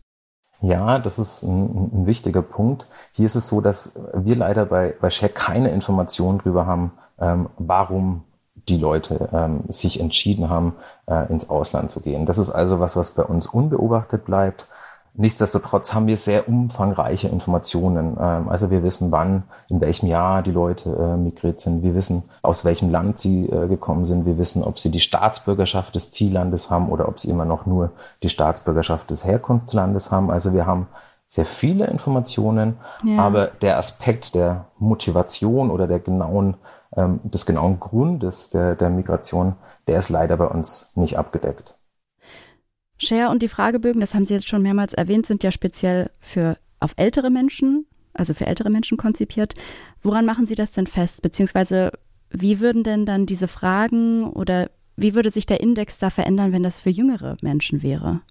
Ja, 0.62 1.00
das 1.00 1.18
ist 1.18 1.44
ein, 1.44 1.90
ein, 1.92 2.06
wichtiger 2.06 2.44
Punkt. 2.44 2.88
Hier 3.14 3.26
ist 3.26 3.36
es 3.36 3.48
so, 3.48 3.62
dass 3.62 4.00
wir 4.14 4.36
leider 4.36 4.66
bei, 4.66 4.94
bei 5.02 5.10
Scheck 5.10 5.34
keine 5.34 5.72
Informationen 5.72 6.38
darüber 6.38 6.68
haben, 6.68 6.92
ähm, 7.20 7.50
warum 7.58 8.24
die 8.68 8.78
Leute 8.78 9.30
ähm, 9.34 9.64
sich 9.70 10.00
entschieden 10.00 10.50
haben, 10.50 10.76
äh, 11.08 11.32
ins 11.32 11.50
Ausland 11.50 11.90
zu 11.90 12.00
gehen. 12.00 12.28
Das 12.28 12.38
ist 12.38 12.52
also 12.52 12.80
was, 12.80 12.96
was 12.96 13.12
bei 13.12 13.24
uns 13.24 13.48
unbeobachtet 13.48 14.26
bleibt. 14.26 14.68
Nichtsdestotrotz 15.14 15.94
haben 15.94 16.08
wir 16.08 16.16
sehr 16.16 16.48
umfangreiche 16.48 17.28
Informationen. 17.28 18.18
Ähm, 18.20 18.48
also 18.48 18.72
wir 18.72 18.82
wissen, 18.82 19.12
wann, 19.12 19.44
in 19.70 19.82
welchem 19.82 20.08
Jahr 20.08 20.42
die 20.42 20.52
Leute 20.52 20.90
äh, 20.90 21.18
migriert 21.18 21.60
sind. 21.60 21.84
Wir 21.84 21.96
wissen, 21.96 22.24
aus 22.42 22.64
welchem 22.64 22.90
Land 22.90 23.20
sie 23.20 23.46
äh, 23.46 23.68
gekommen 23.68 24.06
sind. 24.06 24.26
Wir 24.26 24.38
wissen, 24.38 24.64
ob 24.64 24.80
sie 24.80 24.90
die 24.90 25.02
Staatsbürgerschaft 25.02 25.96
des 25.96 26.12
Ziellandes 26.12 26.70
haben 26.70 26.90
oder 26.90 27.10
ob 27.10 27.20
sie 27.20 27.30
immer 27.30 27.46
noch 27.46 27.66
nur 27.66 27.92
die 28.24 28.30
Staatsbürgerschaft 28.30 29.10
des 29.10 29.26
Herkunftslandes 29.26 30.12
haben. 30.12 30.32
Also 30.32 30.54
wir 30.54 30.66
haben 30.66 30.88
sehr 31.28 31.46
viele 31.46 31.88
Informationen, 31.88 32.78
ja. 33.04 33.20
aber 33.20 33.48
der 33.48 33.78
Aspekt 33.78 34.36
der 34.36 34.66
Motivation 34.80 35.72
oder 35.72 35.88
der 35.88 36.00
genauen, 36.00 36.56
ähm, 36.96 37.20
des 37.24 37.46
genauen 37.46 37.80
Grundes 37.80 38.50
der, 38.50 38.76
der 38.76 38.90
Migration, 38.90 39.56
der 39.88 40.00
ist 40.00 40.10
leider 40.10 40.38
bei 40.38 40.48
uns 40.48 40.96
nicht 40.96 41.18
abgedeckt. 41.18 41.76
Share 43.02 43.30
und 43.30 43.42
die 43.42 43.48
Fragebögen, 43.48 44.00
das 44.00 44.14
haben 44.14 44.26
Sie 44.26 44.34
jetzt 44.34 44.48
schon 44.48 44.62
mehrmals 44.62 44.94
erwähnt, 44.94 45.26
sind 45.26 45.44
ja 45.44 45.52
speziell 45.52 46.12
für 46.20 46.58
auf 46.80 46.94
ältere 46.98 47.30
Menschen, 47.30 47.86
also 48.14 48.34
für 48.34 48.46
ältere 48.46 48.70
Menschen 48.70 48.98
konzipiert. 48.98 49.56
Woran 50.02 50.26
machen 50.26 50.46
Sie 50.46 50.56
das 50.56 50.72
denn 50.72 50.88
fest? 50.88 51.22
Beziehungsweise 51.22 51.92
wie 52.30 52.60
würden 52.60 52.84
denn 52.84 53.06
dann 53.06 53.26
diese 53.26 53.48
Fragen 53.48 54.30
oder 54.30 54.70
wie 54.96 55.16
würde 55.16 55.32
sich 55.32 55.46
der 55.46 55.62
Index 55.62 55.98
da 55.98 56.10
verändern, 56.10 56.52
wenn 56.54 56.64
das 56.64 56.80
für 56.80 56.92
jüngere 56.92 57.38
Menschen 57.42 57.82
wäre? 57.82 58.22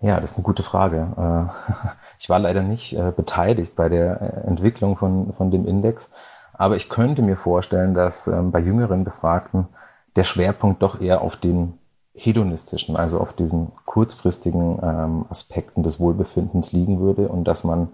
Ja, 0.00 0.20
das 0.20 0.32
ist 0.32 0.36
eine 0.38 0.44
gute 0.44 0.62
Frage. 0.62 1.50
Äh, 1.76 1.88
ich 2.18 2.28
war 2.30 2.38
leider 2.38 2.62
nicht 2.62 2.94
äh, 2.94 3.12
beteiligt 3.14 3.76
bei 3.76 3.88
der 3.88 4.20
äh, 4.20 4.46
Entwicklung 4.46 4.96
von, 4.96 5.32
von 5.34 5.50
dem 5.50 5.66
Index, 5.66 6.10
aber 6.54 6.76
ich 6.76 6.88
könnte 6.88 7.22
mir 7.22 7.36
vorstellen, 7.36 7.94
dass 7.94 8.28
ähm, 8.28 8.50
bei 8.50 8.60
jüngeren 8.60 9.04
Befragten 9.04 9.68
der 10.16 10.24
Schwerpunkt 10.24 10.82
doch 10.82 11.00
eher 11.00 11.20
auf 11.20 11.36
den 11.36 11.78
hedonistischen, 12.18 12.96
also 12.96 13.20
auf 13.20 13.32
diesen 13.32 13.72
kurzfristigen 13.86 14.78
ähm, 14.82 15.24
Aspekten 15.30 15.82
des 15.82 16.00
Wohlbefindens 16.00 16.72
liegen 16.72 17.00
würde 17.00 17.28
und 17.28 17.44
dass 17.44 17.64
man 17.64 17.88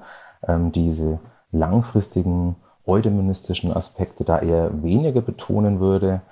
ähm, 0.46 0.72
diese 0.72 1.20
langfristigen 1.52 2.56
eudemonistischen 2.86 3.72
Aspekte 3.72 4.24
da 4.24 4.40
eher 4.40 4.82
weniger 4.82 5.20
betonen 5.20 5.80
würde. 5.80 6.22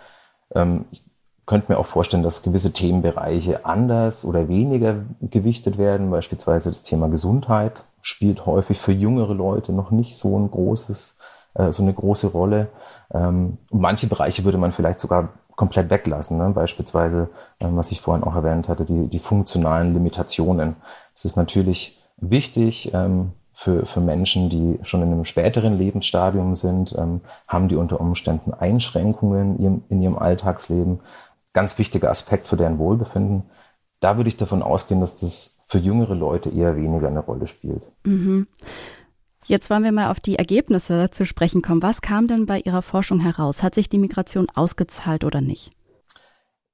Ähm, 0.55 0.87
ich 0.91 1.05
könnte 1.47 1.73
mir 1.73 1.79
auch 1.79 1.87
vorstellen, 1.87 2.23
dass 2.23 2.43
gewisse 2.43 2.73
Themenbereiche 2.73 3.65
anders 3.65 4.25
oder 4.25 4.49
weniger 4.49 4.97
gewichtet 5.21 5.77
werden. 5.77 6.11
Beispielsweise 6.11 6.71
das 6.71 6.83
Thema 6.83 7.09
Gesundheit 7.09 7.85
spielt 8.01 8.47
häufig 8.47 8.81
für 8.81 8.93
jüngere 8.93 9.35
Leute 9.35 9.73
noch 9.73 9.91
nicht 9.91 10.17
so 10.17 10.39
ein 10.39 10.51
großes, 10.51 11.19
äh, 11.55 11.73
so 11.73 11.83
eine 11.83 11.93
große 11.93 12.29
Rolle. 12.29 12.69
Ähm, 13.13 13.59
manche 13.71 14.07
Bereiche 14.07 14.45
würde 14.45 14.59
man 14.59 14.73
vielleicht 14.73 15.01
sogar 15.01 15.31
komplett 15.57 15.91
weglassen. 15.91 16.39
Ne? 16.39 16.51
Beispielsweise, 16.51 17.29
ähm, 17.61 17.77
was 17.77 17.93
ich 17.93 18.01
vorhin 18.01 18.25
auch 18.25 18.35
erwähnt 18.35 18.69
hatte, 18.69 18.85
die, 18.85 19.09
die 19.09 19.19
funktionalen 19.19 19.93
Limitationen. 19.93 20.77
Es 21.15 21.25
ist 21.25 21.37
natürlich 21.37 22.03
wichtig 22.17 22.93
ähm, 22.95 23.33
für, 23.53 23.87
für 23.87 24.01
Menschen, 24.01 24.49
die 24.49 24.79
schon 24.83 25.03
in 25.03 25.13
einem 25.13 25.25
späteren 25.25 25.77
Lebensstadium 25.77 26.57
sind, 26.57 26.95
ähm, 26.99 27.21
haben 27.47 27.69
die 27.69 27.77
unter 27.77 28.01
Umständen 28.01 28.55
Einschränkungen 28.55 29.57
in 29.57 29.63
ihrem, 29.63 29.83
in 29.89 30.03
ihrem 30.03 30.19
Alltagsleben. 30.19 31.01
Ganz 31.53 31.79
wichtiger 31.79 32.11
Aspekt 32.11 32.49
für 32.49 32.57
deren 32.57 32.79
Wohlbefinden. 32.79 33.45
Da 34.01 34.17
würde 34.17 34.29
ich 34.29 34.37
davon 34.37 34.63
ausgehen, 34.63 35.01
dass 35.01 35.17
das 35.17 35.61
für 35.69 35.79
jüngere 35.79 36.15
Leute 36.15 36.51
eher 36.51 36.77
weniger 36.77 37.09
eine 37.09 37.21
Rolle 37.21 37.47
spielt. 37.47 37.83
Mhm. 38.05 38.47
Jetzt 39.47 39.71
wollen 39.71 39.85
wir 39.85 39.93
mal 39.93 40.11
auf 40.11 40.21
die 40.21 40.37
Ergebnisse 40.37 41.11
zu 41.11 41.27
sprechen 41.27 41.63
kommen. 41.63 41.83
Was 41.83 42.01
kam 42.01 42.29
denn 42.29 42.47
bei 42.47 42.61
Ihrer 42.61 42.83
Forschung 42.83 43.21
heraus? 43.21 43.63
Hat 43.63 43.75
sich 43.75 43.89
die 43.89 43.99
Migration 43.99 44.47
ausgezahlt 44.55 45.25
oder 45.25 45.41
nicht? 45.41 45.71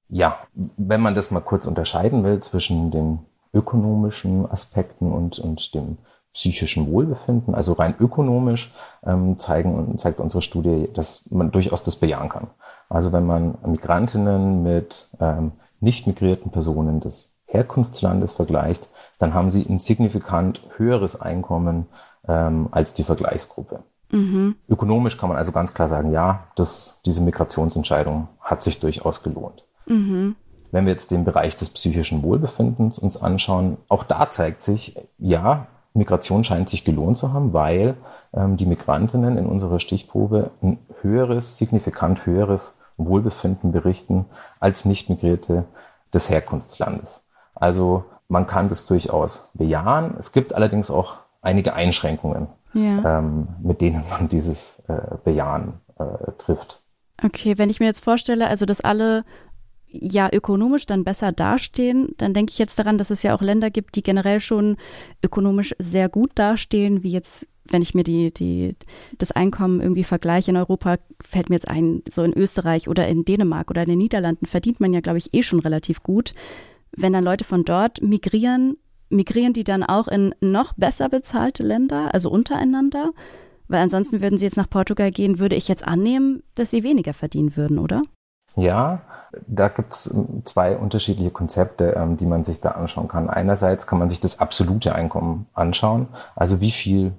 Ja, 0.08 0.38
wenn 0.54 1.00
man 1.00 1.14
das 1.14 1.30
mal 1.30 1.40
kurz 1.40 1.66
unterscheiden 1.66 2.25
will 2.25 2.40
zwischen 2.40 2.90
den 2.90 3.20
ökonomischen 3.52 4.50
Aspekten 4.50 5.12
und, 5.12 5.38
und 5.38 5.75
dem 5.75 5.98
psychischen 6.34 6.90
Wohlbefinden, 6.90 7.54
also 7.54 7.72
rein 7.72 7.94
ökonomisch, 7.98 8.72
ähm, 9.04 9.38
zeigen, 9.38 9.98
zeigt 9.98 10.20
unsere 10.20 10.42
Studie, 10.42 10.88
dass 10.94 11.30
man 11.30 11.50
durchaus 11.50 11.82
das 11.82 11.96
bejahen 11.96 12.28
kann. 12.28 12.48
Also 12.88 13.12
wenn 13.12 13.26
man 13.26 13.58
Migrantinnen 13.66 14.62
mit 14.62 15.08
ähm, 15.20 15.52
nicht 15.80 16.06
migrierten 16.06 16.50
Personen 16.50 17.00
des 17.00 17.37
Herkunftslandes 17.46 18.34
vergleicht, 18.34 18.88
dann 19.18 19.34
haben 19.34 19.50
sie 19.50 19.66
ein 19.68 19.78
signifikant 19.78 20.60
höheres 20.76 21.20
Einkommen 21.20 21.87
ähm, 22.28 22.68
als 22.70 22.94
die 22.94 23.04
Vergleichsgruppe. 23.04 23.80
Mhm. 24.11 24.56
Ökonomisch 24.68 25.18
kann 25.18 25.28
man 25.28 25.38
also 25.38 25.52
ganz 25.52 25.75
klar 25.75 25.88
sagen, 25.88 26.12
ja, 26.12 26.44
das, 26.56 27.00
diese 27.04 27.23
Migrationsentscheidung 27.23 28.28
hat 28.40 28.62
sich 28.62 28.80
durchaus 28.80 29.23
gelohnt. 29.23 29.64
Mhm. 29.87 30.37
Wenn 30.70 30.85
wir 30.85 30.92
jetzt 30.92 31.11
den 31.11 31.25
Bereich 31.25 31.56
des 31.56 31.70
psychischen 31.70 32.23
Wohlbefindens 32.23 32.99
uns 32.99 33.20
anschauen, 33.20 33.78
auch 33.88 34.04
da 34.04 34.30
zeigt 34.30 34.62
sich, 34.62 34.97
ja, 35.18 35.66
Migration 35.94 36.44
scheint 36.44 36.68
sich 36.68 36.85
gelohnt 36.85 37.18
zu 37.18 37.32
haben, 37.32 37.52
weil 37.52 37.97
ähm, 38.35 38.56
die 38.56 38.66
Migrantinnen 38.66 39.38
in 39.38 39.47
unserer 39.47 39.80
Stichprobe 39.80 40.50
ein 40.62 40.78
höheres, 41.00 41.58
signifikant 41.58 42.26
höheres 42.26 42.76
Wohlbefinden 42.97 43.73
berichten 43.73 44.26
als 44.61 44.85
Nicht-Migrierte 44.85 45.64
des 46.12 46.28
Herkunftslandes. 46.30 47.25
Also 47.54 48.04
man 48.28 48.47
kann 48.47 48.68
das 48.68 48.87
durchaus 48.87 49.50
bejahen. 49.54 50.14
Es 50.18 50.32
gibt 50.32 50.54
allerdings 50.54 50.90
auch 50.90 51.16
einige 51.49 51.75
Einschränkungen, 51.75 52.49
ja. 52.75 53.19
ähm, 53.19 53.49
mit 53.62 53.81
denen 53.81 54.05
man 54.11 54.28
dieses 54.28 54.83
äh, 54.88 55.17
Bejahen 55.25 55.75
äh, 55.99 56.33
trifft. 56.38 56.83
Okay, 57.23 57.59
wenn 57.59 57.71
ich 57.71 57.81
mir 57.81 57.87
jetzt 57.87 58.05
vorstelle, 58.05 58.47
also 58.47 58.67
dass 58.67 58.81
alle 58.81 59.25
ja 59.90 60.28
ökonomisch 60.31 60.87
dann 60.87 61.02
besser 61.02 61.33
dastehen, 61.33 62.11
dann 62.19 62.35
denke 62.35 62.52
ich 62.52 62.59
jetzt 62.59 62.78
daran, 62.78 62.99
dass 62.99 63.11
es 63.11 63.23
ja 63.23 63.35
auch 63.35 63.40
Länder 63.40 63.71
gibt, 63.71 63.97
die 63.97 64.02
generell 64.02 64.38
schon 64.40 64.76
ökonomisch 65.25 65.75
sehr 65.78 66.09
gut 66.09 66.31
dastehen, 66.35 67.02
wie 67.02 67.11
jetzt 67.11 67.47
wenn 67.71 67.83
ich 67.83 67.95
mir 67.95 68.05
die, 68.05 68.33
die, 68.33 68.76
das 69.19 69.31
Einkommen 69.31 69.81
irgendwie 69.81 70.05
vergleiche 70.05 70.50
in 70.50 70.57
Europa, 70.57 70.97
fällt 71.23 71.50
mir 71.50 71.57
jetzt 71.57 71.69
ein, 71.69 72.02
so 72.11 72.23
in 72.23 72.33
Österreich 72.33 72.88
oder 72.88 73.07
in 73.09 73.26
Dänemark 73.26 73.71
oder 73.71 73.83
in 73.83 73.90
den 73.90 73.99
Niederlanden 73.99 74.47
verdient 74.47 74.81
man 74.81 74.95
ja, 74.95 75.00
glaube 75.00 75.19
ich, 75.19 75.35
eh 75.35 75.43
schon 75.43 75.61
relativ 75.61 76.02
gut. 76.02 76.33
Wenn 76.97 77.12
dann 77.12 77.25
Leute 77.25 77.45
von 77.45 77.64
dort 77.64 78.00
migrieren, 78.00 78.78
migrieren 79.10 79.52
die 79.52 79.64
dann 79.64 79.82
auch 79.82 80.08
in 80.08 80.34
noch 80.40 80.72
besser 80.74 81.08
bezahlte 81.08 81.62
Länder, 81.62 82.12
also 82.12 82.30
untereinander? 82.30 83.10
Weil 83.68 83.82
ansonsten 83.82 84.22
würden 84.22 84.38
sie 84.38 84.46
jetzt 84.46 84.56
nach 84.56 84.70
Portugal 84.70 85.10
gehen, 85.10 85.38
würde 85.38 85.56
ich 85.56 85.68
jetzt 85.68 85.86
annehmen, 85.86 86.42
dass 86.54 86.70
sie 86.70 86.82
weniger 86.82 87.14
verdienen 87.14 87.56
würden, 87.56 87.78
oder? 87.78 88.02
Ja, 88.56 89.02
da 89.46 89.68
gibt 89.68 89.92
es 89.92 90.12
ähm, 90.12 90.42
zwei 90.44 90.76
unterschiedliche 90.76 91.30
Konzepte, 91.30 91.94
ähm, 91.96 92.16
die 92.16 92.26
man 92.26 92.44
sich 92.44 92.60
da 92.60 92.70
anschauen 92.70 93.08
kann. 93.08 93.30
Einerseits 93.30 93.86
kann 93.86 93.98
man 93.98 94.10
sich 94.10 94.20
das 94.20 94.40
absolute 94.40 94.94
Einkommen 94.94 95.46
anschauen, 95.54 96.08
also 96.34 96.60
wie 96.60 96.72
viel 96.72 97.12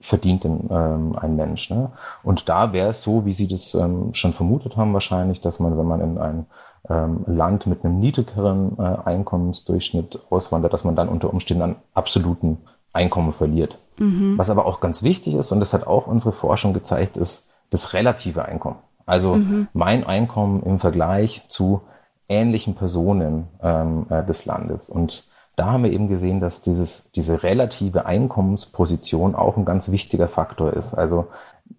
verdient 0.00 0.44
denn 0.44 0.68
ähm, 0.70 1.16
ein 1.16 1.34
Mensch. 1.34 1.70
Ne? 1.70 1.90
Und 2.22 2.48
da 2.48 2.72
wäre 2.72 2.90
es 2.90 3.02
so, 3.02 3.24
wie 3.24 3.32
Sie 3.32 3.48
das 3.48 3.74
ähm, 3.74 4.12
schon 4.12 4.34
vermutet 4.34 4.76
haben, 4.76 4.92
wahrscheinlich, 4.92 5.40
dass 5.40 5.60
man, 5.60 5.78
wenn 5.78 5.86
man 5.86 6.00
in 6.00 6.18
ein 6.18 6.46
Land 6.88 7.66
mit 7.66 7.84
einem 7.84 7.98
niedrigeren 7.98 8.76
äh, 8.78 8.82
Einkommensdurchschnitt 8.82 10.20
auswandert, 10.30 10.72
dass 10.72 10.84
man 10.84 10.96
dann 10.96 11.08
unter 11.08 11.32
Umständen 11.32 11.62
an 11.62 11.76
absoluten 11.94 12.58
Einkommen 12.92 13.32
verliert. 13.32 13.78
Mhm. 13.98 14.36
Was 14.36 14.50
aber 14.50 14.66
auch 14.66 14.80
ganz 14.80 15.02
wichtig 15.02 15.34
ist, 15.34 15.50
und 15.52 15.60
das 15.60 15.72
hat 15.72 15.86
auch 15.86 16.06
unsere 16.06 16.32
Forschung 16.32 16.74
gezeigt, 16.74 17.16
ist 17.16 17.52
das 17.70 17.94
relative 17.94 18.44
Einkommen. 18.44 18.76
Also 19.06 19.34
mhm. 19.36 19.68
mein 19.72 20.04
Einkommen 20.04 20.62
im 20.62 20.78
Vergleich 20.78 21.44
zu 21.48 21.82
ähnlichen 22.28 22.74
Personen 22.74 23.48
ähm, 23.62 24.06
äh, 24.10 24.24
des 24.24 24.46
Landes. 24.46 24.88
Und 24.88 25.28
da 25.56 25.66
haben 25.66 25.84
wir 25.84 25.92
eben 25.92 26.08
gesehen, 26.08 26.40
dass 26.40 26.62
dieses, 26.62 27.10
diese 27.12 27.42
relative 27.42 28.06
Einkommensposition 28.06 29.34
auch 29.34 29.56
ein 29.56 29.64
ganz 29.64 29.90
wichtiger 29.90 30.28
Faktor 30.28 30.72
ist. 30.72 30.94
Also 30.94 31.26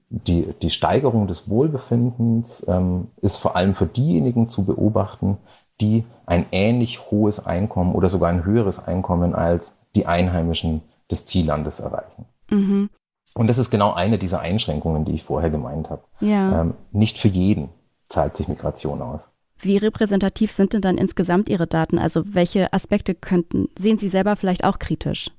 die, 0.09 0.53
die 0.61 0.69
Steigerung 0.69 1.27
des 1.27 1.49
Wohlbefindens 1.49 2.65
ähm, 2.67 3.07
ist 3.21 3.37
vor 3.37 3.55
allem 3.55 3.75
für 3.75 3.85
diejenigen 3.85 4.49
zu 4.49 4.65
beobachten, 4.65 5.37
die 5.81 6.05
ein 6.25 6.45
ähnlich 6.51 7.11
hohes 7.11 7.45
Einkommen 7.45 7.93
oder 7.93 8.07
sogar 8.07 8.29
ein 8.29 8.45
höheres 8.45 8.85
Einkommen 8.87 9.35
als 9.35 9.77
die 9.93 10.05
Einheimischen 10.05 10.81
des 11.11 11.25
Ziellandes 11.25 11.81
erreichen. 11.81 12.25
Mhm. 12.49 12.89
Und 13.33 13.47
das 13.47 13.57
ist 13.57 13.69
genau 13.69 13.93
eine 13.93 14.17
dieser 14.17 14.39
Einschränkungen, 14.39 15.03
die 15.03 15.11
ich 15.11 15.23
vorher 15.23 15.49
gemeint 15.49 15.89
habe. 15.89 16.03
Ja. 16.21 16.61
Ähm, 16.61 16.75
nicht 16.91 17.17
für 17.17 17.27
jeden 17.27 17.69
zahlt 18.07 18.37
sich 18.37 18.47
Migration 18.47 19.01
aus. 19.01 19.29
Wie 19.65 19.77
repräsentativ 19.77 20.51
sind 20.51 20.73
denn 20.73 20.81
dann 20.81 20.99
insgesamt 20.99 21.49
Ihre 21.49 21.65
Daten? 21.65 21.97
Also 21.97 22.21
welche 22.35 22.71
Aspekte 22.71 23.15
könnten, 23.15 23.67
sehen 23.75 23.97
Sie 23.97 24.09
selber 24.09 24.35
vielleicht 24.35 24.63
auch 24.63 24.77
kritisch? 24.77 25.31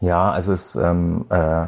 Ja, 0.00 0.32
also 0.32 0.54
es 0.54 0.74
ähm, 0.74 1.26
äh, 1.28 1.66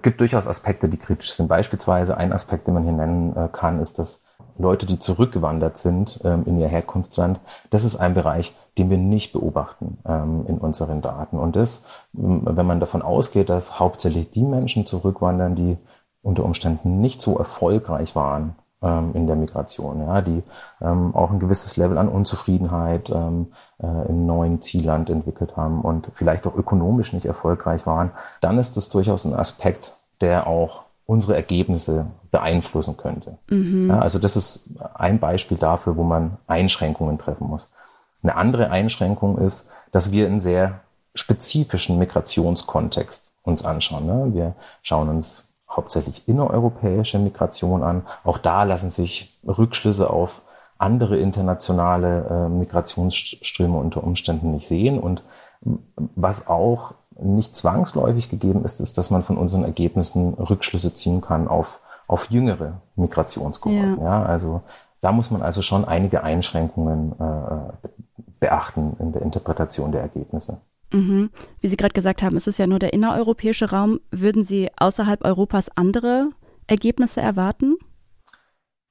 gibt 0.00 0.20
durchaus 0.20 0.46
Aspekte, 0.46 0.88
die 0.88 0.96
kritisch 0.96 1.32
sind. 1.32 1.48
Beispielsweise 1.48 2.16
ein 2.16 2.32
Aspekt, 2.32 2.66
den 2.66 2.72
man 2.72 2.84
hier 2.84 2.92
nennen 2.92 3.36
äh, 3.36 3.48
kann, 3.52 3.80
ist, 3.80 3.98
dass 3.98 4.24
Leute, 4.56 4.86
die 4.86 4.98
zurückgewandert 4.98 5.76
sind 5.76 6.20
ähm, 6.24 6.44
in 6.46 6.58
ihr 6.58 6.68
Herkunftsland, 6.68 7.38
das 7.68 7.84
ist 7.84 7.96
ein 7.96 8.14
Bereich, 8.14 8.56
den 8.78 8.88
wir 8.88 8.96
nicht 8.96 9.34
beobachten 9.34 9.98
ähm, 10.08 10.46
in 10.48 10.56
unseren 10.56 11.02
Daten. 11.02 11.38
Und 11.38 11.54
das, 11.54 11.84
wenn 12.14 12.66
man 12.66 12.80
davon 12.80 13.02
ausgeht, 13.02 13.50
dass 13.50 13.78
hauptsächlich 13.78 14.30
die 14.30 14.44
Menschen 14.44 14.86
zurückwandern, 14.86 15.54
die 15.54 15.76
unter 16.22 16.44
Umständen 16.44 17.02
nicht 17.02 17.20
so 17.20 17.36
erfolgreich 17.36 18.16
waren 18.16 18.56
ähm, 18.82 19.12
in 19.14 19.26
der 19.26 19.36
Migration, 19.36 20.00
ja, 20.00 20.20
die 20.20 20.42
ähm, 20.80 21.14
auch 21.14 21.30
ein 21.30 21.38
gewisses 21.38 21.76
Level 21.76 21.98
an 21.98 22.08
Unzufriedenheit 22.08 23.10
ähm, 23.10 23.52
äh, 23.78 24.08
im 24.08 24.26
neuen 24.26 24.62
Zielland 24.62 25.10
entwickelt 25.10 25.56
haben 25.56 25.80
und 25.80 26.08
vielleicht 26.14 26.46
auch 26.46 26.56
ökonomisch 26.56 27.12
nicht 27.12 27.26
erfolgreich 27.26 27.86
waren, 27.86 28.10
dann 28.40 28.58
ist 28.58 28.76
das 28.76 28.88
durchaus 28.88 29.24
ein 29.24 29.34
Aspekt, 29.34 29.96
der 30.20 30.46
auch 30.46 30.82
unsere 31.06 31.36
Ergebnisse 31.36 32.06
beeinflussen 32.30 32.96
könnte. 32.96 33.38
Mhm. 33.48 33.88
Ja, 33.88 34.00
also 34.00 34.18
das 34.18 34.36
ist 34.36 34.70
ein 34.94 35.20
Beispiel 35.20 35.56
dafür, 35.56 35.96
wo 35.96 36.02
man 36.02 36.36
Einschränkungen 36.46 37.18
treffen 37.18 37.48
muss. 37.48 37.70
Eine 38.22 38.36
andere 38.36 38.70
Einschränkung 38.70 39.38
ist, 39.38 39.70
dass 39.92 40.10
wir 40.10 40.26
einen 40.26 40.40
sehr 40.40 40.80
spezifischen 41.14 41.98
Migrationskontext 41.98 43.32
uns 43.42 43.64
anschauen. 43.64 44.06
Ne? 44.06 44.34
Wir 44.34 44.54
schauen 44.82 45.08
uns 45.08 45.52
hauptsächlich 45.76 46.26
innereuropäische 46.26 47.18
Migration 47.18 47.82
an. 47.82 48.06
Auch 48.24 48.38
da 48.38 48.64
lassen 48.64 48.90
sich 48.90 49.38
Rückschlüsse 49.46 50.10
auf 50.10 50.42
andere 50.78 51.18
internationale 51.18 52.26
äh, 52.28 52.48
Migrationsströme 52.48 53.78
unter 53.78 54.04
Umständen 54.04 54.52
nicht 54.52 54.68
sehen. 54.68 54.98
Und 54.98 55.22
was 56.14 56.48
auch 56.48 56.94
nicht 57.18 57.56
zwangsläufig 57.56 58.28
gegeben 58.28 58.64
ist, 58.64 58.80
ist, 58.80 58.98
dass 58.98 59.10
man 59.10 59.22
von 59.22 59.38
unseren 59.38 59.64
Ergebnissen 59.64 60.34
Rückschlüsse 60.34 60.92
ziehen 60.94 61.20
kann 61.20 61.48
auf, 61.48 61.80
auf 62.06 62.30
jüngere 62.30 62.80
Migrationskohorten. 62.96 63.98
Ja. 64.00 64.20
ja. 64.20 64.22
also 64.22 64.62
da 65.00 65.12
muss 65.12 65.30
man 65.30 65.42
also 65.42 65.62
schon 65.62 65.84
einige 65.84 66.24
Einschränkungen 66.24 67.12
äh, 67.18 67.88
beachten 68.40 68.96
in 68.98 69.12
der 69.12 69.22
Interpretation 69.22 69.92
der 69.92 70.02
Ergebnisse. 70.02 70.58
Mhm. 70.92 71.30
Wie 71.60 71.68
Sie 71.68 71.76
gerade 71.76 71.94
gesagt 71.94 72.22
haben, 72.22 72.36
es 72.36 72.46
ist 72.46 72.58
ja 72.58 72.66
nur 72.66 72.78
der 72.78 72.92
innereuropäische 72.92 73.70
Raum. 73.70 74.00
Würden 74.10 74.44
Sie 74.44 74.70
außerhalb 74.76 75.24
Europas 75.24 75.68
andere 75.74 76.30
Ergebnisse 76.66 77.20
erwarten? 77.20 77.76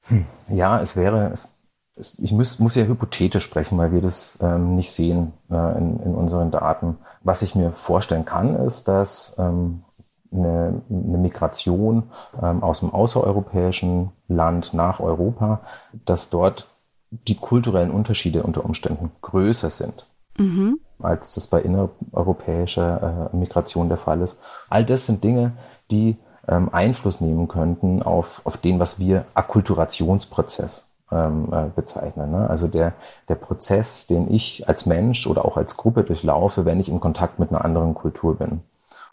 Hm. 0.01 0.25
Ja, 0.49 0.81
es 0.81 0.95
wäre, 0.95 1.31
es 1.31 1.55
ich 1.97 2.31
muss, 2.33 2.59
muss 2.59 2.75
ja 2.75 2.83
hypothetisch 2.83 3.43
sprechen, 3.43 3.77
weil 3.77 3.93
wir 3.93 4.01
das 4.01 4.39
ähm, 4.41 4.75
nicht 4.75 4.91
sehen 4.91 5.33
äh, 5.49 5.77
in, 5.77 5.99
in 6.01 6.15
unseren 6.15 6.51
Daten. 6.51 6.97
Was 7.23 7.41
ich 7.41 7.55
mir 7.55 7.71
vorstellen 7.71 8.25
kann, 8.25 8.55
ist, 8.55 8.87
dass 8.87 9.37
ähm, 9.39 9.83
eine, 10.31 10.81
eine 10.89 11.17
Migration 11.17 12.11
ähm, 12.41 12.63
aus 12.63 12.81
dem 12.81 12.93
außereuropäischen 12.93 14.11
Land 14.27 14.73
nach 14.73 14.99
Europa, 14.99 15.61
dass 16.05 16.29
dort 16.29 16.67
die 17.11 17.35
kulturellen 17.35 17.91
Unterschiede 17.91 18.43
unter 18.43 18.65
Umständen 18.65 19.11
größer 19.21 19.69
sind, 19.69 20.07
mhm. 20.37 20.79
Als 20.99 21.35
das 21.35 21.47
bei 21.47 21.61
innereuropäischer 21.61 23.29
äh, 23.33 23.35
Migration 23.35 23.89
der 23.89 23.97
Fall 23.97 24.21
ist. 24.21 24.39
All 24.69 24.85
das 24.85 25.05
sind 25.05 25.23
Dinge, 25.23 25.53
die 25.91 26.17
ähm, 26.47 26.69
Einfluss 26.71 27.21
nehmen 27.21 27.47
könnten 27.47 28.03
auf, 28.03 28.41
auf 28.45 28.57
den, 28.57 28.79
was 28.79 28.99
wir 28.99 29.25
Akkulturationsprozess 29.33 30.91
ähm, 31.11 31.49
äh, 31.51 31.65
bezeichnen. 31.75 32.31
Ne? 32.31 32.49
Also 32.49 32.67
der, 32.67 32.93
der 33.29 33.35
Prozess, 33.35 34.07
den 34.07 34.33
ich 34.33 34.67
als 34.67 34.85
Mensch 34.85 35.27
oder 35.27 35.45
auch 35.45 35.57
als 35.57 35.77
Gruppe 35.77 36.03
durchlaufe, 36.03 36.65
wenn 36.65 36.79
ich 36.79 36.89
in 36.89 36.99
Kontakt 36.99 37.39
mit 37.39 37.49
einer 37.49 37.65
anderen 37.65 37.93
Kultur 37.93 38.35
bin. 38.37 38.61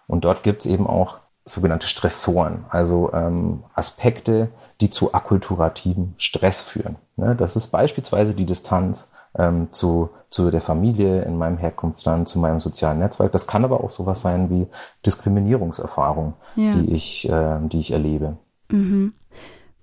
Und 0.06 0.24
dort 0.24 0.42
gibt 0.42 0.62
es 0.62 0.70
eben 0.70 0.86
auch 0.86 1.18
sogenannte 1.44 1.86
Stressoren, 1.86 2.64
also 2.70 3.12
ähm, 3.12 3.64
Aspekte, 3.74 4.48
die 4.80 4.90
zu 4.90 5.12
akkulturativen 5.12 6.14
Stress 6.16 6.62
führen. 6.62 6.96
Ne? 7.16 7.34
Das 7.34 7.56
ist 7.56 7.68
beispielsweise 7.68 8.34
die 8.34 8.46
Distanz 8.46 9.10
ähm, 9.38 9.68
zu, 9.70 10.10
zu 10.30 10.50
der 10.50 10.60
Familie 10.60 11.22
in 11.22 11.38
meinem 11.38 11.58
Herkunftsland, 11.58 12.28
zu 12.28 12.38
meinem 12.38 12.60
sozialen 12.60 12.98
Netzwerk. 12.98 13.32
Das 13.32 13.46
kann 13.46 13.64
aber 13.64 13.82
auch 13.82 13.90
sowas 13.90 14.20
sein 14.20 14.50
wie 14.50 14.66
Diskriminierungserfahrung, 15.06 16.34
ja. 16.56 16.72
die, 16.72 16.92
ich, 16.92 17.28
äh, 17.28 17.58
die 17.62 17.80
ich 17.80 17.92
erlebe. 17.92 18.36
Mhm. 18.68 19.14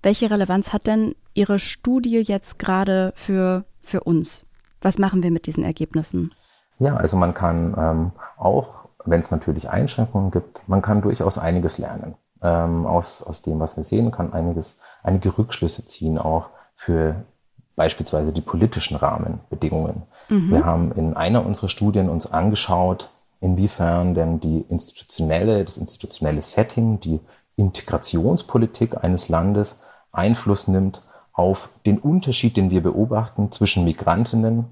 Welche 0.02 0.32
Relevanz 0.32 0.72
hat 0.72 0.88
denn 0.88 1.16
Ihre 1.34 1.60
Studie 1.60 2.22
jetzt 2.22 2.58
gerade 2.60 3.12
für, 3.16 3.66
für 3.82 4.02
uns? 4.02 4.46
Was 4.82 4.98
machen 4.98 5.24
wir 5.24 5.32
mit 5.32 5.46
diesen 5.46 5.64
Ergebnissen? 5.64 6.34
Ja, 6.80 6.96
also 6.96 7.18
man 7.18 7.34
kann 7.34 7.76
ähm, 7.78 8.12
auch, 8.38 8.86
wenn 9.04 9.20
es 9.20 9.32
natürlich 9.32 9.70
Einschränkungen 9.70 10.32
gibt, 10.32 10.62
man 10.68 10.82
kann 10.82 11.02
durchaus 11.02 11.38
einiges 11.38 11.78
lernen. 11.78 12.16
Ähm, 12.42 12.86
aus, 12.86 13.22
aus 13.22 13.42
dem, 13.42 13.60
was 13.60 13.76
wir 13.76 13.84
sehen, 13.84 14.12
kann 14.12 14.32
einiges, 14.32 14.80
einige 15.04 15.38
Rückschlüsse 15.38 15.86
ziehen, 15.86 16.18
auch 16.18 16.50
für 16.76 17.26
beispielsweise 17.80 18.34
die 18.34 18.42
politischen 18.42 18.98
Rahmenbedingungen. 18.98 20.04
Mhm. 20.28 20.52
Wir 20.52 20.66
haben 20.66 20.92
in 20.92 21.14
einer 21.14 21.46
unserer 21.46 21.70
Studien 21.70 22.10
uns 22.10 22.30
angeschaut, 22.30 23.10
inwiefern 23.40 24.14
denn 24.14 24.42
die 24.42 24.66
institutionelle, 24.68 25.64
das 25.64 25.78
institutionelle 25.78 26.42
Setting, 26.42 27.00
die 27.00 27.22
Integrationspolitik 27.56 29.02
eines 29.02 29.30
Landes 29.30 29.82
Einfluss 30.12 30.68
nimmt 30.68 31.04
auf 31.32 31.70
den 31.86 32.00
Unterschied, 32.00 32.58
den 32.58 32.70
wir 32.70 32.84
beobachten 32.84 33.50
zwischen 33.54 33.86
Migrantinnen 33.86 34.66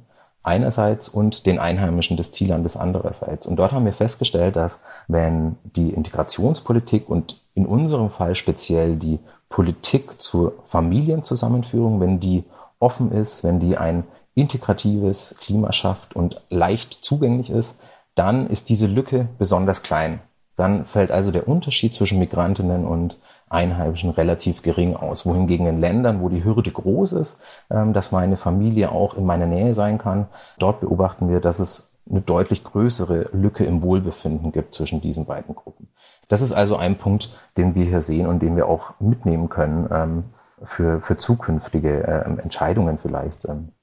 einerseits 0.44 1.08
und 1.08 1.46
den 1.46 1.60
Einheimischen 1.60 2.18
des 2.18 2.34
Ziellandes 2.34 2.76
andererseits. 2.76 3.48
Und 3.48 3.56
dort 3.56 3.72
haben 3.72 3.86
wir 3.86 3.94
festgestellt, 3.94 4.58
dass 4.58 4.82
wenn 5.08 5.56
die 5.64 5.92
Integrationspolitik 5.92 7.10
und 7.10 7.40
in 7.54 7.66
unserem 7.66 8.10
Fall 8.10 8.36
speziell 8.36 8.98
die 8.98 9.20
Politik 9.48 10.22
zur 10.22 10.56
Familienzusammenführung, 10.66 12.02
wenn 12.02 12.20
die 12.20 12.44
offen 12.80 13.12
ist, 13.12 13.44
wenn 13.44 13.60
die 13.60 13.78
ein 13.78 14.04
integratives 14.36 15.38
Klima 15.40 15.72
schafft 15.72 16.16
und 16.16 16.42
leicht 16.50 16.94
zugänglich 16.94 17.50
ist, 17.50 17.80
dann 18.16 18.48
ist 18.48 18.70
diese 18.70 18.88
Lücke 18.88 19.28
besonders 19.38 19.84
klein. 19.84 20.20
Dann 20.56 20.86
fällt 20.86 21.12
also 21.12 21.32
der 21.32 21.48
Unterschied 21.48 21.94
zwischen 21.94 22.20
Migrantinnen 22.20 22.86
und 22.86 23.18
Einheimischen 23.50 24.10
relativ 24.10 24.62
gering 24.62 24.96
aus. 24.96 25.26
Wohingegen 25.26 25.68
in 25.68 25.80
Ländern, 25.80 26.22
wo 26.22 26.30
die 26.30 26.44
Hürde 26.44 26.72
groß 26.72 27.14
ist, 27.14 27.40
ähm, 27.70 27.94
dass 27.94 28.12
meine 28.12 28.38
Familie 28.38 28.92
auch 28.92 29.14
in 29.14 29.26
meiner 29.26 29.46
Nähe 29.46 29.74
sein 29.74 29.98
kann, 29.98 30.28
dort 30.60 30.82
beobachten 30.82 31.30
wir, 31.30 31.40
dass 31.40 31.60
es 31.60 31.94
eine 32.10 32.22
deutlich 32.22 32.64
größere 32.64 33.30
Lücke 33.34 33.66
im 33.66 33.82
Wohlbefinden 33.82 34.52
gibt 34.52 34.74
zwischen 34.74 35.02
diesen 35.02 35.26
beiden 35.26 35.56
Gruppen. 35.56 35.88
Das 36.28 36.42
ist 36.42 36.54
also 36.54 36.76
ein 36.76 36.98
Punkt, 36.98 37.30
den 37.56 37.76
wir 37.76 37.86
hier 37.86 38.02
sehen 38.02 38.28
und 38.28 38.42
den 38.42 38.56
wir 38.56 38.68
auch 38.68 39.00
mitnehmen 39.00 39.50
können 39.50 39.88
ähm, 39.92 40.24
für, 40.64 41.02
für 41.02 41.18
zukünftige 41.18 42.24
ähm, 42.26 42.40
Entscheidungen 42.40 42.98
vielleicht. 42.98 43.48
Ein 43.48 43.74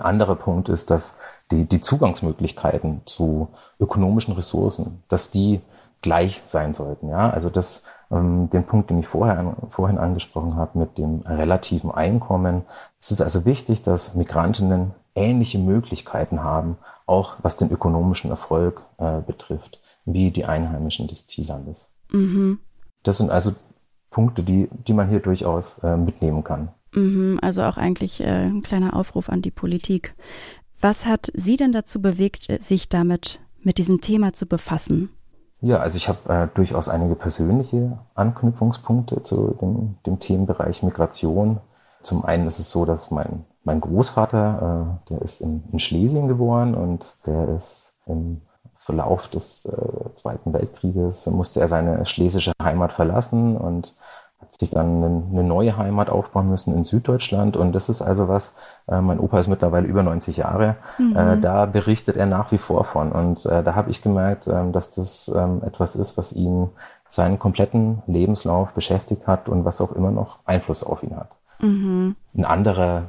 anderer 0.00 0.36
Punkt 0.36 0.68
ist, 0.68 0.90
dass 0.90 1.18
die, 1.50 1.64
die 1.64 1.80
Zugangsmöglichkeiten 1.80 3.02
zu 3.04 3.48
ökonomischen 3.78 4.34
Ressourcen, 4.34 5.02
dass 5.08 5.30
die 5.30 5.60
gleich 6.00 6.42
sein 6.46 6.74
sollten. 6.74 7.08
Ja, 7.08 7.30
also 7.30 7.48
das, 7.48 7.84
ähm, 8.10 8.50
den 8.50 8.64
Punkt, 8.64 8.90
den 8.90 8.98
ich 8.98 9.06
vorher, 9.06 9.56
vorhin 9.70 9.98
angesprochen 9.98 10.56
habe 10.56 10.78
mit 10.78 10.98
dem 10.98 11.20
relativen 11.20 11.90
Einkommen. 11.90 12.62
Es 13.00 13.10
ist 13.10 13.22
also 13.22 13.44
wichtig, 13.44 13.82
dass 13.82 14.14
Migrantinnen 14.14 14.92
ähnliche 15.14 15.58
Möglichkeiten 15.58 16.42
haben, 16.42 16.76
auch 17.06 17.36
was 17.42 17.56
den 17.56 17.70
ökonomischen 17.70 18.30
Erfolg 18.30 18.82
äh, 18.98 19.20
betrifft, 19.20 19.80
wie 20.04 20.30
die 20.30 20.44
Einheimischen 20.44 21.06
des 21.06 21.26
Ziellandes. 21.26 21.92
Mhm. 22.10 22.58
Das 23.02 23.18
sind 23.18 23.30
also 23.30 23.52
Punkte, 24.12 24.44
die, 24.44 24.68
die 24.86 24.92
man 24.92 25.08
hier 25.08 25.20
durchaus 25.20 25.78
äh, 25.80 25.96
mitnehmen 25.96 26.44
kann. 26.44 26.68
Mhm, 26.94 27.40
also 27.42 27.62
auch 27.62 27.76
eigentlich 27.76 28.20
äh, 28.20 28.46
ein 28.46 28.62
kleiner 28.62 28.94
Aufruf 28.94 29.28
an 29.28 29.42
die 29.42 29.50
Politik. 29.50 30.14
Was 30.80 31.06
hat 31.06 31.32
Sie 31.34 31.56
denn 31.56 31.72
dazu 31.72 32.00
bewegt, 32.00 32.48
sich 32.60 32.88
damit 32.88 33.40
mit 33.62 33.78
diesem 33.78 34.00
Thema 34.00 34.32
zu 34.32 34.46
befassen? 34.46 35.10
Ja, 35.60 35.78
also 35.78 35.96
ich 35.96 36.08
habe 36.08 36.28
äh, 36.28 36.48
durchaus 36.54 36.88
einige 36.88 37.14
persönliche 37.14 37.98
Anknüpfungspunkte 38.14 39.22
zu 39.22 39.56
dem, 39.60 39.96
dem 40.06 40.18
Themenbereich 40.18 40.82
Migration. 40.82 41.60
Zum 42.02 42.24
einen 42.24 42.48
ist 42.48 42.58
es 42.58 42.72
so, 42.72 42.84
dass 42.84 43.12
mein, 43.12 43.44
mein 43.62 43.80
Großvater, 43.80 44.98
äh, 45.06 45.08
der 45.10 45.22
ist 45.22 45.40
in, 45.40 45.62
in 45.70 45.78
Schlesien 45.78 46.26
geboren 46.26 46.74
und 46.74 47.16
der 47.26 47.48
ist 47.56 47.94
im 48.06 48.42
Verlauf 48.82 49.28
des 49.28 49.64
äh, 49.64 50.14
Zweiten 50.16 50.52
Weltkrieges, 50.52 51.26
musste 51.28 51.60
er 51.60 51.68
seine 51.68 52.04
schlesische 52.04 52.52
Heimat 52.60 52.92
verlassen 52.92 53.56
und 53.56 53.94
hat 54.40 54.52
sich 54.58 54.70
dann 54.70 55.04
eine, 55.04 55.22
eine 55.30 55.44
neue 55.44 55.76
Heimat 55.76 56.10
aufbauen 56.10 56.48
müssen 56.48 56.74
in 56.74 56.82
Süddeutschland. 56.82 57.56
Und 57.56 57.72
das 57.72 57.88
ist 57.88 58.02
also 58.02 58.26
was, 58.26 58.56
äh, 58.88 59.00
mein 59.00 59.20
Opa 59.20 59.38
ist 59.38 59.46
mittlerweile 59.46 59.86
über 59.86 60.02
90 60.02 60.38
Jahre, 60.38 60.76
mhm. 60.98 61.16
äh, 61.16 61.38
da 61.38 61.66
berichtet 61.66 62.16
er 62.16 62.26
nach 62.26 62.50
wie 62.50 62.58
vor 62.58 62.84
von. 62.84 63.12
Und 63.12 63.46
äh, 63.46 63.62
da 63.62 63.76
habe 63.76 63.90
ich 63.90 64.02
gemerkt, 64.02 64.48
äh, 64.48 64.70
dass 64.72 64.90
das 64.90 65.32
ähm, 65.34 65.62
etwas 65.64 65.94
ist, 65.94 66.18
was 66.18 66.32
ihn 66.32 66.70
seinen 67.08 67.38
kompletten 67.38 68.02
Lebenslauf 68.06 68.72
beschäftigt 68.72 69.28
hat 69.28 69.48
und 69.48 69.64
was 69.64 69.80
auch 69.80 69.92
immer 69.92 70.10
noch 70.10 70.40
Einfluss 70.44 70.82
auf 70.82 71.04
ihn 71.04 71.16
hat. 71.16 71.30
Mhm. 71.60 72.16
Ein 72.36 72.44
anderer 72.44 73.04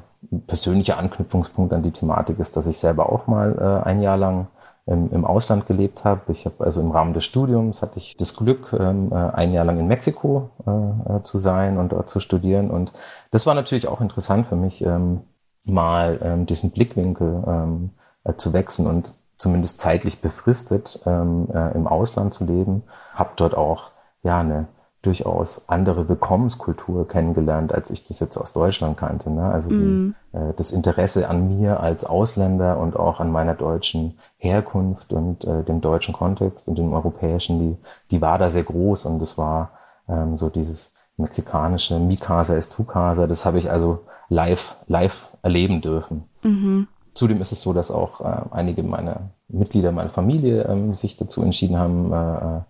persönlicher 0.46 1.00
Anknüpfungspunkt 1.00 1.74
an 1.74 1.82
die 1.82 1.92
Thematik 1.92 2.38
ist, 2.38 2.56
dass 2.58 2.68
ich 2.68 2.78
selber 2.78 3.12
auch 3.12 3.26
mal 3.26 3.82
äh, 3.84 3.88
ein 3.88 4.02
Jahr 4.02 4.18
lang 4.18 4.48
im, 4.86 5.12
im 5.12 5.26
Ausland 5.26 5.66
gelebt 5.66 6.04
habe. 6.04 6.32
Ich 6.32 6.46
habe 6.46 6.64
also 6.64 6.82
im 6.82 6.92
Rahmen 6.92 7.14
des 7.14 7.26
Studiums 7.26 7.82
hatte 7.82 7.98
ich 7.98 8.18
das 8.18 8.36
Glück, 8.36 8.74
ähm, 8.78 9.12
äh, 9.12 9.16
ein 9.16 9.54
Jahr 9.54 9.66
lang 9.66 9.80
in 9.80 9.88
Mexiko 9.88 10.50
äh, 10.66 11.18
äh, 11.18 11.24
zu 11.24 11.38
sein 11.38 11.78
und 11.78 11.92
dort 11.92 12.10
zu 12.10 12.20
studieren. 12.20 12.70
Und 12.70 12.92
das 13.32 13.46
war 13.46 13.56
natürlich 13.56 13.88
auch 13.88 14.02
interessant 14.02 14.48
für 14.48 14.56
mich, 14.56 14.84
ähm, 14.84 15.22
mal 15.64 16.20
ähm, 16.22 16.46
diesen 16.46 16.72
Blickwinkel 16.72 17.44
ähm, 17.48 17.92
äh, 18.26 18.34
zu 18.34 18.52
wechseln 18.52 18.88
und 18.88 19.14
zumindest 19.38 19.80
zeitlich 19.80 20.22
befristet 20.22 21.02
ähm, 21.06 21.48
äh, 21.54 21.74
im 21.74 21.88
Ausland 21.88 22.34
zu 22.34 22.46
leben. 22.46 22.84
Habe 23.14 23.32
dort 23.38 23.56
auch 23.56 23.92
ja 24.24 24.40
eine 24.40 24.68
durchaus 25.04 25.68
andere 25.68 26.08
Willkommenskultur 26.08 27.08
kennengelernt, 27.08 27.74
als 27.74 27.92
ich 27.92 28.06
das 28.06 28.22
jetzt 28.22 28.38
aus 28.38 28.54
Deutschland 28.54 28.98
kannte. 28.98 29.30
Ne? 29.30 29.44
Also 29.44 29.70
mm. 29.70 30.16
die, 30.34 30.38
äh, 30.38 30.54
das 30.56 30.72
Interesse 30.72 31.30
an 31.30 31.60
mir 31.60 31.82
als 31.82 32.06
Ausländer 32.06 32.80
und 32.80 32.96
auch 32.96 33.20
an 33.20 33.30
meiner 33.30 33.54
deutschen 33.54 34.18
Herkunft 34.38 35.12
und 35.12 35.44
äh, 35.44 35.64
dem 35.64 35.82
deutschen 35.82 36.14
Kontext 36.14 36.70
und 36.70 36.78
dem 36.78 36.94
europäischen, 36.94 37.60
die, 37.60 37.78
die 38.12 38.22
war 38.22 38.40
da 38.40 38.50
sehr 38.50 38.64
groß 38.64 39.06
und 39.06 39.20
das 39.20 39.38
war 39.38 39.72
ähm, 40.08 40.38
so 40.38 40.50
dieses 40.50 40.96
mexikanische 41.18 42.00
Mi 42.00 42.16
casa 42.16 42.56
es 42.56 42.70
tu 42.70 42.86
casa, 42.86 43.28
das 43.28 43.46
habe 43.46 43.60
ich 43.60 43.70
also 43.70 44.00
live, 44.30 44.78
live 44.88 45.30
erleben 45.42 45.82
dürfen. 45.82 46.24
Mhm. 46.44 46.88
Zudem 47.14 47.42
ist 47.42 47.52
es 47.52 47.62
so, 47.62 47.74
dass 47.74 47.92
auch 47.92 48.22
äh, 48.22 48.42
einige 48.52 48.84
meiner 48.84 49.32
Mitglieder 49.50 49.92
meiner 49.92 50.10
Familie 50.10 50.64
ähm, 50.64 50.96
sich 50.96 51.18
dazu 51.18 51.44
entschieden 51.44 51.78
haben, 51.78 52.14
äh, 52.14 52.36
äh 52.38 52.62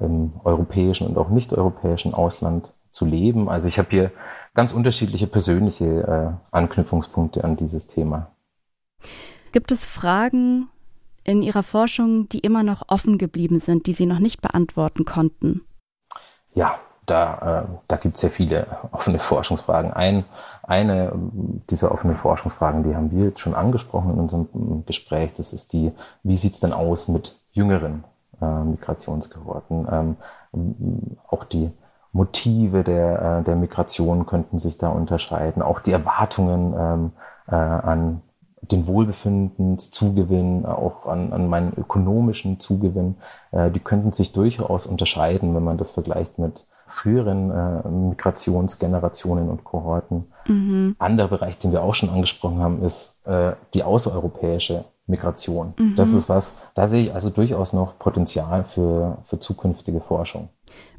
im 0.00 0.32
europäischen 0.44 1.06
und 1.06 1.18
auch 1.18 1.28
nicht-europäischen 1.28 2.14
Ausland 2.14 2.72
zu 2.90 3.04
leben. 3.04 3.48
Also 3.48 3.68
ich 3.68 3.78
habe 3.78 3.88
hier 3.90 4.10
ganz 4.54 4.72
unterschiedliche 4.72 5.26
persönliche 5.26 5.84
äh, 5.84 6.54
Anknüpfungspunkte 6.54 7.44
an 7.44 7.56
dieses 7.56 7.86
Thema. 7.86 8.32
Gibt 9.52 9.72
es 9.72 9.84
Fragen 9.84 10.68
in 11.24 11.42
Ihrer 11.42 11.62
Forschung, 11.62 12.28
die 12.28 12.40
immer 12.40 12.62
noch 12.62 12.82
offen 12.88 13.18
geblieben 13.18 13.58
sind, 13.58 13.86
die 13.86 13.92
Sie 13.92 14.06
noch 14.06 14.18
nicht 14.18 14.40
beantworten 14.40 15.04
konnten? 15.04 15.62
Ja, 16.54 16.78
da, 17.06 17.64
äh, 17.64 17.78
da 17.88 17.96
gibt 17.96 18.16
es 18.16 18.22
ja 18.22 18.28
viele 18.28 18.66
offene 18.92 19.18
Forschungsfragen. 19.18 19.92
Ein, 19.92 20.24
eine 20.62 21.12
dieser 21.70 21.92
offenen 21.92 22.16
Forschungsfragen, 22.16 22.84
die 22.84 22.94
haben 22.94 23.10
wir 23.10 23.26
jetzt 23.26 23.40
schon 23.40 23.54
angesprochen 23.54 24.12
in 24.12 24.20
unserem 24.20 24.84
Gespräch, 24.86 25.32
das 25.36 25.52
ist 25.52 25.72
die, 25.72 25.92
wie 26.22 26.36
sieht 26.36 26.52
es 26.52 26.60
denn 26.60 26.72
aus 26.72 27.08
mit 27.08 27.40
jüngeren 27.52 28.04
Migrationsgehorten. 28.46 29.88
Ähm, 29.90 30.16
auch 31.28 31.44
die 31.44 31.70
Motive 32.12 32.84
der, 32.84 33.40
äh, 33.40 33.44
der 33.44 33.56
Migration 33.56 34.26
könnten 34.26 34.58
sich 34.58 34.78
da 34.78 34.88
unterscheiden. 34.88 35.62
Auch 35.62 35.80
die 35.80 35.92
Erwartungen 35.92 36.74
ähm, 36.76 37.12
äh, 37.48 37.54
an 37.54 38.22
den 38.60 38.86
Wohlbefindенszugewinn, 38.86 40.66
auch 40.66 41.06
an, 41.06 41.32
an 41.32 41.48
meinen 41.48 41.72
ökonomischen 41.76 42.60
Zugewinn, 42.60 43.16
äh, 43.50 43.70
die 43.70 43.80
könnten 43.80 44.12
sich 44.12 44.32
durchaus 44.32 44.86
unterscheiden, 44.86 45.54
wenn 45.54 45.64
man 45.64 45.78
das 45.78 45.92
vergleicht 45.92 46.38
mit 46.38 46.66
früheren 46.86 47.50
äh, 47.50 47.88
Migrationsgenerationen 47.88 49.48
und 49.48 49.64
Kohorten. 49.64 50.26
Mhm. 50.46 50.94
Anderer 50.98 51.28
Bereich, 51.28 51.58
den 51.58 51.72
wir 51.72 51.82
auch 51.82 51.94
schon 51.94 52.10
angesprochen 52.10 52.60
haben, 52.60 52.82
ist 52.82 53.26
äh, 53.26 53.52
die 53.72 53.82
außereuropäische 53.82 54.84
Migration. 55.12 55.74
Mhm. 55.78 55.94
Das 55.96 56.12
ist 56.12 56.28
was, 56.28 56.66
da 56.74 56.88
sehe 56.88 57.04
ich 57.04 57.14
also 57.14 57.30
durchaus 57.30 57.72
noch 57.72 57.98
Potenzial 57.98 58.64
für, 58.64 59.18
für 59.24 59.38
zukünftige 59.38 60.00
Forschung. 60.00 60.48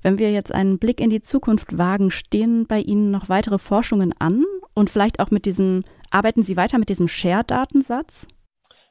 Wenn 0.02 0.19
wir 0.19 0.32
jetzt 0.32 0.54
einen 0.54 0.80
Blick 0.80 1.02
in 1.02 1.10
die 1.10 1.21
Zukunft 1.21 1.78
wagen, 1.78 2.12
stehen 2.12 2.67
bei 2.67 2.80
Ihnen 2.80 3.12
noch 3.12 3.28
weitere 3.28 3.58
Forschungen 3.58 4.13
an 4.19 4.43
und 4.73 4.89
vielleicht 4.89 5.19
auch 5.19 5.32
mit 5.32 5.45
diesem, 5.45 5.84
arbeiten 6.12 6.43
Sie 6.43 6.58
weiter 6.58 6.78
mit 6.78 6.89
diesem 6.89 7.08
Share-Datensatz? 7.08 8.28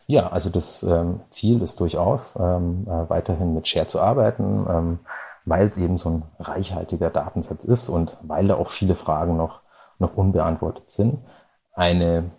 Ja, 0.07 0.29
also 0.29 0.51
das 0.51 0.83
ähm, 0.83 1.21
Ziel 1.31 1.63
ist 1.63 1.81
durchaus, 1.81 2.37
ähm, 2.37 2.87
äh, 2.87 3.09
weiterhin 3.09 3.55
mit 3.55 3.69
Share 3.69 3.87
zu 3.87 4.01
arbeiten, 4.01 4.67
ähm, 4.69 4.99
weil 5.45 5.69
es 5.69 5.79
eben 5.79 5.99
so 5.99 6.11
ein 6.11 6.23
reichhaltiger 6.41 7.11
Datensatz 7.11 7.65
ist 7.65 7.89
und 7.89 8.17
weil 8.23 8.49
da 8.49 8.57
auch 8.57 8.71
viele 8.71 8.95
Fragen 8.95 9.37
noch, 9.37 9.61
noch 9.99 10.17
unbeantwortet 10.17 10.91
sind. 10.91 11.19
Eine 11.75 12.31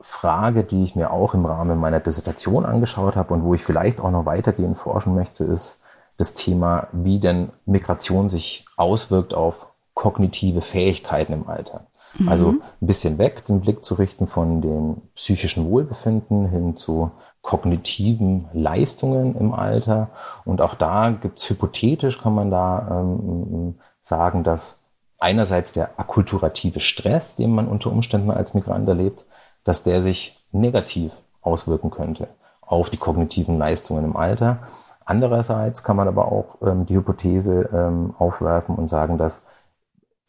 Frage, 0.00 0.64
die 0.64 0.82
ich 0.82 0.94
mir 0.94 1.10
auch 1.10 1.34
im 1.34 1.44
Rahmen 1.44 1.78
meiner 1.78 2.00
Dissertation 2.00 2.64
angeschaut 2.64 3.16
habe 3.16 3.34
und 3.34 3.42
wo 3.42 3.54
ich 3.54 3.64
vielleicht 3.64 4.00
auch 4.00 4.10
noch 4.10 4.26
weitergehend 4.26 4.78
forschen 4.78 5.14
möchte, 5.14 5.44
ist 5.44 5.82
das 6.16 6.34
Thema, 6.34 6.88
wie 6.92 7.18
denn 7.18 7.50
Migration 7.66 8.28
sich 8.28 8.64
auswirkt 8.76 9.34
auf 9.34 9.68
kognitive 9.94 10.60
Fähigkeiten 10.60 11.32
im 11.32 11.48
Alter. 11.48 11.86
Mhm. 12.16 12.28
Also 12.28 12.50
ein 12.50 12.86
bisschen 12.86 13.18
weg, 13.18 13.44
den 13.46 13.60
Blick 13.60 13.84
zu 13.84 13.94
richten 13.94 14.26
von 14.26 14.60
den 14.60 15.02
psychischen 15.14 15.68
Wohlbefinden 15.68 16.48
hin 16.48 16.76
zu 16.76 17.10
kognitiven 17.42 18.48
Leistungen 18.52 19.36
im 19.36 19.52
Alter. 19.52 20.10
Und 20.44 20.60
auch 20.60 20.74
da 20.74 21.10
gibt's 21.10 21.48
hypothetisch, 21.48 22.20
kann 22.20 22.34
man 22.34 22.50
da 22.50 23.00
ähm, 23.00 23.76
sagen, 24.00 24.44
dass 24.44 24.84
einerseits 25.18 25.72
der 25.72 25.98
akkulturative 25.98 26.80
Stress, 26.80 27.36
den 27.36 27.52
man 27.52 27.68
unter 27.68 27.90
Umständen 27.90 28.30
als 28.30 28.54
Migrant 28.54 28.88
erlebt, 28.88 29.24
dass 29.68 29.82
der 29.82 30.00
sich 30.00 30.34
negativ 30.50 31.12
auswirken 31.42 31.90
könnte 31.90 32.28
auf 32.62 32.88
die 32.88 32.96
kognitiven 32.96 33.58
Leistungen 33.58 34.02
im 34.02 34.16
Alter. 34.16 34.60
Andererseits 35.04 35.84
kann 35.84 35.96
man 35.96 36.08
aber 36.08 36.32
auch 36.32 36.56
ähm, 36.62 36.86
die 36.86 36.96
Hypothese 36.96 37.68
ähm, 37.70 38.14
aufwerfen 38.18 38.76
und 38.76 38.88
sagen, 38.88 39.18
dass 39.18 39.44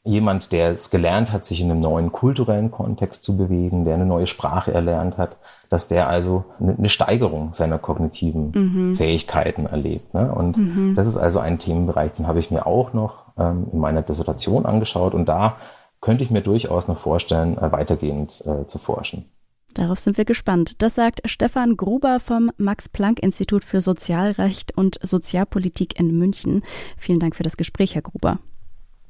jemand, 0.04 0.52
der 0.52 0.72
es 0.72 0.90
gelernt 0.90 1.32
hat, 1.32 1.46
sich 1.46 1.62
in 1.62 1.72
einem 1.72 1.80
neuen 1.80 2.12
kulturellen 2.12 2.70
Kontext 2.70 3.24
zu 3.24 3.38
bewegen, 3.38 3.86
der 3.86 3.94
eine 3.94 4.06
neue 4.06 4.28
Sprache 4.28 4.74
erlernt 4.74 5.18
hat, 5.18 5.38
dass 5.70 5.88
der 5.88 6.10
also 6.10 6.44
eine 6.60 6.90
Steigerung 6.90 7.54
seiner 7.54 7.80
kognitiven 7.80 8.52
mhm. 8.54 8.96
Fähigkeiten 8.98 9.68
erlebt. 9.68 10.14
Ne? 10.14 10.34
Und 10.34 10.58
mhm. 10.58 10.96
das 10.96 11.08
ist 11.08 11.16
also 11.16 11.40
ein 11.40 11.60
Themenbereich, 11.60 12.12
den 12.12 12.28
habe 12.28 12.40
ich 12.40 12.52
mir 12.52 12.68
auch 12.68 12.92
noch 12.92 13.24
ähm, 13.38 13.68
in 13.72 13.80
meiner 13.80 14.02
Dissertation 14.02 14.66
angeschaut 14.66 15.14
und 15.14 15.28
da 15.28 15.56
könnte 16.02 16.24
ich 16.24 16.32
mir 16.32 16.42
durchaus 16.42 16.88
noch 16.88 17.00
vorstellen, 17.00 17.58
äh, 17.58 17.72
weitergehend 17.72 18.44
äh, 18.46 18.68
zu 18.68 18.78
forschen. 18.80 19.26
Darauf 19.74 20.00
sind 20.00 20.18
wir 20.18 20.26
gespannt. 20.26 20.82
Das 20.82 20.96
sagt 20.96 21.22
Stefan 21.26 21.78
Gruber 21.78 22.20
vom 22.20 22.52
Max-Planck-Institut 22.58 23.64
für 23.64 23.82
Sozialrecht 23.82 24.76
und 24.76 25.00
Sozialpolitik 25.02 26.00
in 26.00 26.12
München. 26.12 26.64
Vielen 26.98 27.20
Dank 27.20 27.36
für 27.36 27.44
das 27.44 27.56
Gespräch, 27.56 27.96
Herr 27.96 28.02
Gruber. 28.02 28.40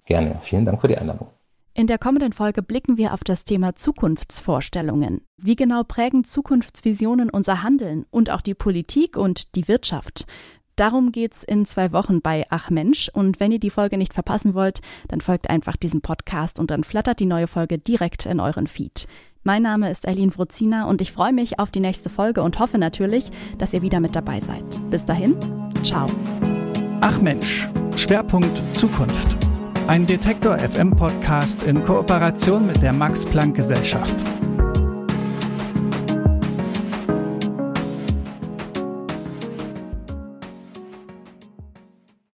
Gerne. 0.06 0.40
Vielen 0.44 0.66
Dank 0.66 0.82
für 0.82 0.88
die 0.88 0.98
Einladung. 0.98 1.28
In 1.76 1.88
der 1.88 1.98
kommenden 1.98 2.34
Folge 2.34 2.62
blicken 2.62 2.98
wir 2.98 3.14
auf 3.14 3.24
das 3.24 3.46
Thema 3.46 3.74
Zukunftsvorstellungen. 3.74 5.22
Wie 5.38 5.56
genau 5.56 5.84
prägen 5.84 6.26
Zukunftsvisionen 6.26 7.30
unser 7.30 7.64
Handeln 7.64 8.06
und 8.10 8.32
auch 8.32 8.42
die 8.42 8.56
Politik 8.56 9.16
und 9.16 9.56
die 9.56 9.68
Wirtschaft? 9.70 10.26
Darum 10.80 11.12
geht's 11.12 11.44
in 11.44 11.66
zwei 11.66 11.92
Wochen 11.92 12.22
bei 12.22 12.46
Ach 12.50 12.70
Mensch. 12.70 13.10
Und 13.14 13.42
wenn 13.42 13.52
ihr 13.52 13.60
die 13.60 13.70
Folge 13.70 13.98
nicht 13.98 14.14
verpassen 14.14 14.54
wollt, 14.54 14.80
dann 15.10 15.20
folgt 15.20 15.50
einfach 15.50 15.76
diesem 15.76 16.00
Podcast 16.00 16.58
und 16.58 16.72
dann 16.72 16.86
flattert 16.86 17.20
die 17.20 17.26
neue 17.26 17.48
Folge 17.48 17.78
direkt 17.78 18.26
in 18.26 18.40
euren 18.40 18.66
Feed. 18.66 19.06
Mein 19.44 19.62
Name 19.62 19.92
ist 19.92 20.08
Eileen 20.08 20.32
Frozina 20.32 20.86
und 20.86 21.02
ich 21.02 21.12
freue 21.12 21.34
mich 21.34 21.60
auf 21.60 21.70
die 21.70 21.82
nächste 21.82 22.10
Folge 22.10 22.44
und 22.44 22.60
hoffe 22.60 22.78
natürlich, 22.78 23.30
dass 23.58 23.74
ihr 23.74 23.82
wieder 23.82 24.00
mit 24.00 24.16
dabei 24.16 24.40
seid. 24.40 24.64
Bis 24.90 25.04
dahin, 25.04 25.36
ciao. 25.84 26.06
Ach 27.02 27.20
Mensch, 27.20 27.68
Schwerpunkt 27.98 28.58
Zukunft. 28.74 29.36
Ein 29.88 30.06
Detektor 30.06 30.58
FM 30.58 30.92
Podcast 30.92 31.62
in 31.64 31.84
Kooperation 31.84 32.68
mit 32.68 32.82
der 32.82 32.94
Max 32.94 33.26
Planck 33.26 33.54
Gesellschaft. 33.54 34.26